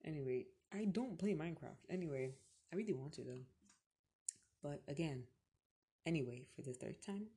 Anyway, 0.03 0.45
I 0.73 0.85
don't 0.85 1.17
play 1.17 1.33
Minecraft. 1.33 1.85
Anyway, 1.89 2.31
I 2.71 2.75
really 2.75 2.93
want 2.93 3.13
to 3.13 3.21
though. 3.21 3.45
But 4.63 4.81
again, 4.87 5.23
anyway, 6.05 6.43
for 6.55 6.61
the 6.61 6.73
third 6.73 7.01
time 7.01 7.27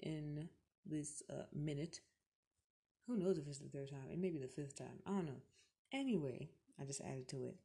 in 0.00 0.48
this 0.84 1.22
uh, 1.30 1.44
minute, 1.54 2.00
who 3.06 3.16
knows 3.16 3.38
if 3.38 3.46
it's 3.48 3.58
the 3.58 3.68
third 3.68 3.90
time? 3.90 4.06
It 4.12 4.18
may 4.18 4.30
be 4.30 4.38
the 4.38 4.48
fifth 4.48 4.76
time. 4.76 5.00
I 5.06 5.10
don't 5.10 5.26
know. 5.26 5.42
Anyway, 5.92 6.48
I 6.80 6.84
just 6.84 7.00
added 7.00 7.28
to 7.28 7.46
it. 7.46 7.56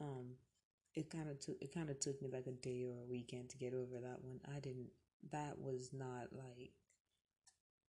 Um, 0.00 0.36
it 0.94 1.10
kind 1.10 1.28
of 1.28 1.40
took 1.40 1.56
it 1.60 1.74
kind 1.74 1.90
of 1.90 1.98
took 2.00 2.20
me 2.22 2.28
like 2.32 2.46
a 2.46 2.52
day 2.52 2.84
or 2.84 3.00
a 3.00 3.10
weekend 3.10 3.48
to 3.50 3.56
get 3.56 3.74
over 3.74 4.00
that 4.00 4.22
one. 4.22 4.40
I 4.54 4.60
didn't 4.60 4.90
that 5.30 5.58
was 5.58 5.90
not 5.92 6.28
like 6.32 6.72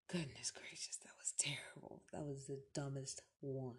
goodness 0.08 0.50
gracious 0.50 0.96
that 0.96 1.12
was 1.18 1.32
terrible. 1.38 2.02
That 2.12 2.24
was 2.24 2.46
the 2.46 2.60
dumbest 2.74 3.22
one. 3.40 3.76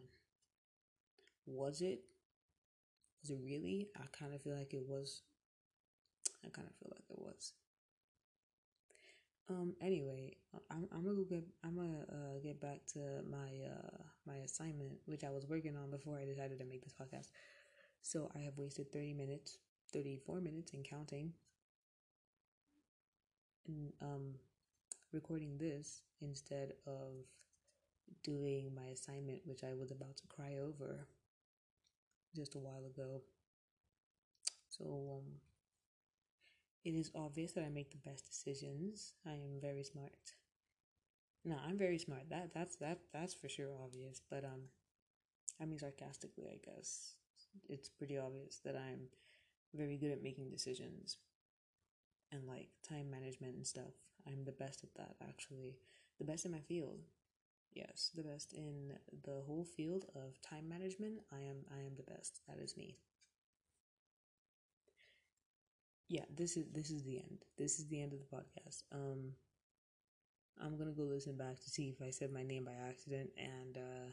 Was 1.46 1.82
it? 1.82 2.02
Was 3.22 3.30
it 3.32 3.40
really? 3.44 3.90
I 3.96 4.06
kind 4.18 4.34
of 4.34 4.42
feel 4.42 4.56
like 4.56 4.74
it 4.74 4.84
was. 4.88 5.22
I 6.46 6.50
kind 6.50 6.68
of 6.68 6.76
feel 6.76 6.92
like 6.92 7.06
it 7.10 7.20
was. 7.20 7.54
Um 9.50 9.76
anyway 9.82 10.38
i'm, 10.72 10.88
I'm 10.94 11.04
gonna 11.04 11.16
go 11.16 11.24
get 11.24 11.44
i'm 11.66 11.76
gonna 11.76 12.06
uh, 12.10 12.40
get 12.42 12.62
back 12.62 12.80
to 12.94 13.00
my 13.30 13.68
uh 13.68 14.04
my 14.26 14.38
assignment 14.38 14.94
which 15.06 15.24
i 15.24 15.30
was 15.30 15.46
working 15.48 15.76
on 15.76 15.92
before 15.92 16.18
i 16.18 16.26
decided 16.26 16.60
to 16.60 16.66
make 16.66 16.84
this 16.84 16.94
podcast. 16.94 17.28
So 18.02 18.32
i 18.36 18.40
have 18.40 18.58
wasted 18.58 18.92
30 18.92 19.14
minutes 19.14 19.58
34 19.92 20.40
minutes 20.42 20.74
and 20.74 20.86
counting 20.86 21.34
um, 24.02 24.36
recording 25.12 25.58
this 25.58 26.02
instead 26.22 26.74
of 26.86 27.26
doing 28.24 28.74
my 28.76 28.88
assignment, 28.88 29.42
which 29.46 29.64
I 29.64 29.74
was 29.74 29.92
about 29.92 30.18
to 30.18 30.28
cry 30.28 30.56
over 30.58 31.08
just 32.36 32.56
a 32.56 32.60
while 32.60 32.86
ago. 32.86 33.22
So 34.70 35.18
um, 35.18 35.34
it 36.84 36.96
is 36.96 37.12
obvious 37.16 37.54
that 37.54 37.64
I 37.64 37.70
make 37.70 37.92
the 37.92 38.10
best 38.10 38.28
decisions. 38.28 39.14
I 39.26 39.34
am 39.34 39.60
very 39.62 39.84
smart. 39.84 40.34
No, 41.46 41.58
I'm 41.68 41.78
very 41.78 41.98
smart. 41.98 42.30
That 42.30 42.54
that's 42.54 42.78
that 42.78 43.00
that's 43.12 43.34
for 43.34 43.50
sure 43.50 43.70
obvious. 43.84 44.22
But 44.30 44.46
um, 44.46 44.62
I 45.62 45.66
mean 45.66 45.80
sarcastically, 45.80 46.46
I 46.48 46.60
guess 46.64 47.16
it's 47.70 47.90
pretty 47.90 48.18
obvious 48.18 48.60
that 48.66 48.76
I'm 48.76 49.08
very 49.74 49.98
good 49.98 50.12
at 50.12 50.24
making 50.24 50.50
decisions 50.50 51.18
and 52.34 52.48
like 52.48 52.70
time 52.88 53.12
management 53.12 53.56
and 53.56 53.68
stuff. 53.68 53.94
I'm 54.28 54.46
the 54.46 54.54
best 54.54 54.84
at 54.84 54.96
that 54.96 55.16
actually. 55.22 55.78
The 56.20 56.26
best 56.26 56.46
in 56.46 56.52
my 56.54 56.62
field. 56.62 57.02
Yes, 57.74 58.12
the 58.16 58.24
best 58.24 58.54
in 58.54 58.94
the 59.24 59.42
whole 59.48 59.66
field 59.66 60.06
of 60.16 60.42
time 60.42 60.70
management. 60.70 61.22
I 61.32 61.42
am 61.42 61.66
I 61.72 61.82
am 61.86 61.96
the 61.98 62.04
best. 62.12 62.42
That 62.50 62.60
is 62.60 62.78
me. 62.78 62.98
Yeah, 66.10 66.26
this 66.34 66.58
is 66.58 66.66
this 66.74 66.90
is 66.92 67.04
the 67.04 67.18
end. 67.18 67.40
This 67.58 67.80
is 67.80 67.88
the 67.88 68.02
end 68.02 68.14
of 68.14 68.20
the 68.20 68.36
podcast. 68.36 68.84
Um 68.92 69.34
I'm 70.60 70.78
gonna 70.78 70.92
go 70.92 71.04
listen 71.04 71.38
back 71.38 71.60
to 71.62 71.70
see 71.70 71.90
if 71.90 72.02
I 72.02 72.10
said 72.10 72.32
my 72.32 72.44
name 72.44 72.66
by 72.66 72.74
accident 72.74 73.32
and 73.38 73.78
uh 73.78 74.12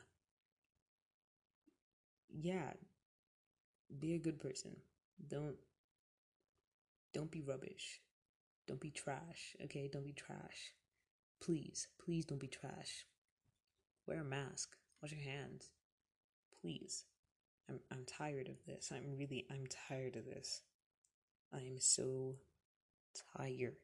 yeah, 2.40 2.72
be 3.98 4.14
a 4.14 4.18
good 4.18 4.38
person. 4.40 4.76
Don't 5.28 5.56
don't 7.12 7.30
be 7.30 7.40
rubbish. 7.40 8.00
Don't 8.66 8.80
be 8.80 8.90
trash. 8.90 9.56
Okay, 9.64 9.88
don't 9.92 10.04
be 10.04 10.12
trash. 10.12 10.72
Please, 11.40 11.88
please 12.04 12.24
don't 12.24 12.40
be 12.40 12.46
trash. 12.46 13.06
Wear 14.06 14.20
a 14.20 14.24
mask. 14.24 14.76
Wash 15.02 15.12
your 15.12 15.22
hands. 15.22 15.70
Please. 16.60 17.04
I'm 17.68 17.80
I'm 17.90 18.04
tired 18.04 18.48
of 18.48 18.64
this. 18.66 18.92
I'm 18.94 19.16
really 19.16 19.46
I'm 19.50 19.66
tired 19.88 20.16
of 20.16 20.24
this. 20.24 20.62
I 21.52 21.58
am 21.58 21.78
so 21.78 22.36
tired. 23.36 23.74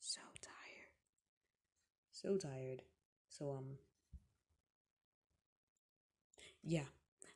So 0.00 0.20
tired. 0.40 0.90
So 2.12 2.36
tired. 2.36 2.82
So 3.28 3.50
um 3.50 3.78
yeah, 6.62 6.90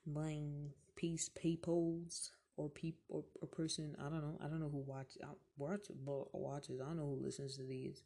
buying 0.07 0.73
peace 0.95 1.29
peoples 1.29 2.31
or 2.57 2.69
peep 2.69 2.99
or, 3.09 3.25
or 3.41 3.49
person 3.49 3.95
I 3.99 4.05
don't 4.05 4.23
know 4.23 4.39
I 4.43 4.49
don't 4.49 4.61
know 4.61 4.69
who 4.71 4.79
watch 4.87 5.17
uh, 5.23 5.27
watch 5.57 5.87
watches 6.33 6.81
I 6.81 6.87
don't 6.87 6.97
know 6.97 7.17
who 7.17 7.25
listens 7.25 7.57
to 7.57 7.63
these. 7.65 8.03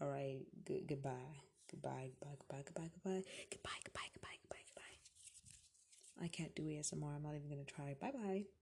All 0.00 0.08
right, 0.08 0.40
good 0.64 0.86
goodbye. 0.86 1.42
Goodbye, 1.70 2.10
goodbye, 2.20 2.36
goodbye, 2.38 2.62
goodbye, 2.64 2.90
goodbye, 2.90 3.22
goodbye, 3.50 3.80
goodbye, 3.84 4.08
goodbye, 4.14 4.38
goodbye, 4.42 4.64
goodbye. 4.74 6.24
I 6.24 6.28
can't 6.28 6.54
do 6.54 6.62
ASMR. 6.62 7.16
I'm 7.16 7.22
not 7.22 7.34
even 7.34 7.48
gonna 7.50 7.64
try. 7.64 7.94
Bye 8.00 8.12
bye. 8.12 8.57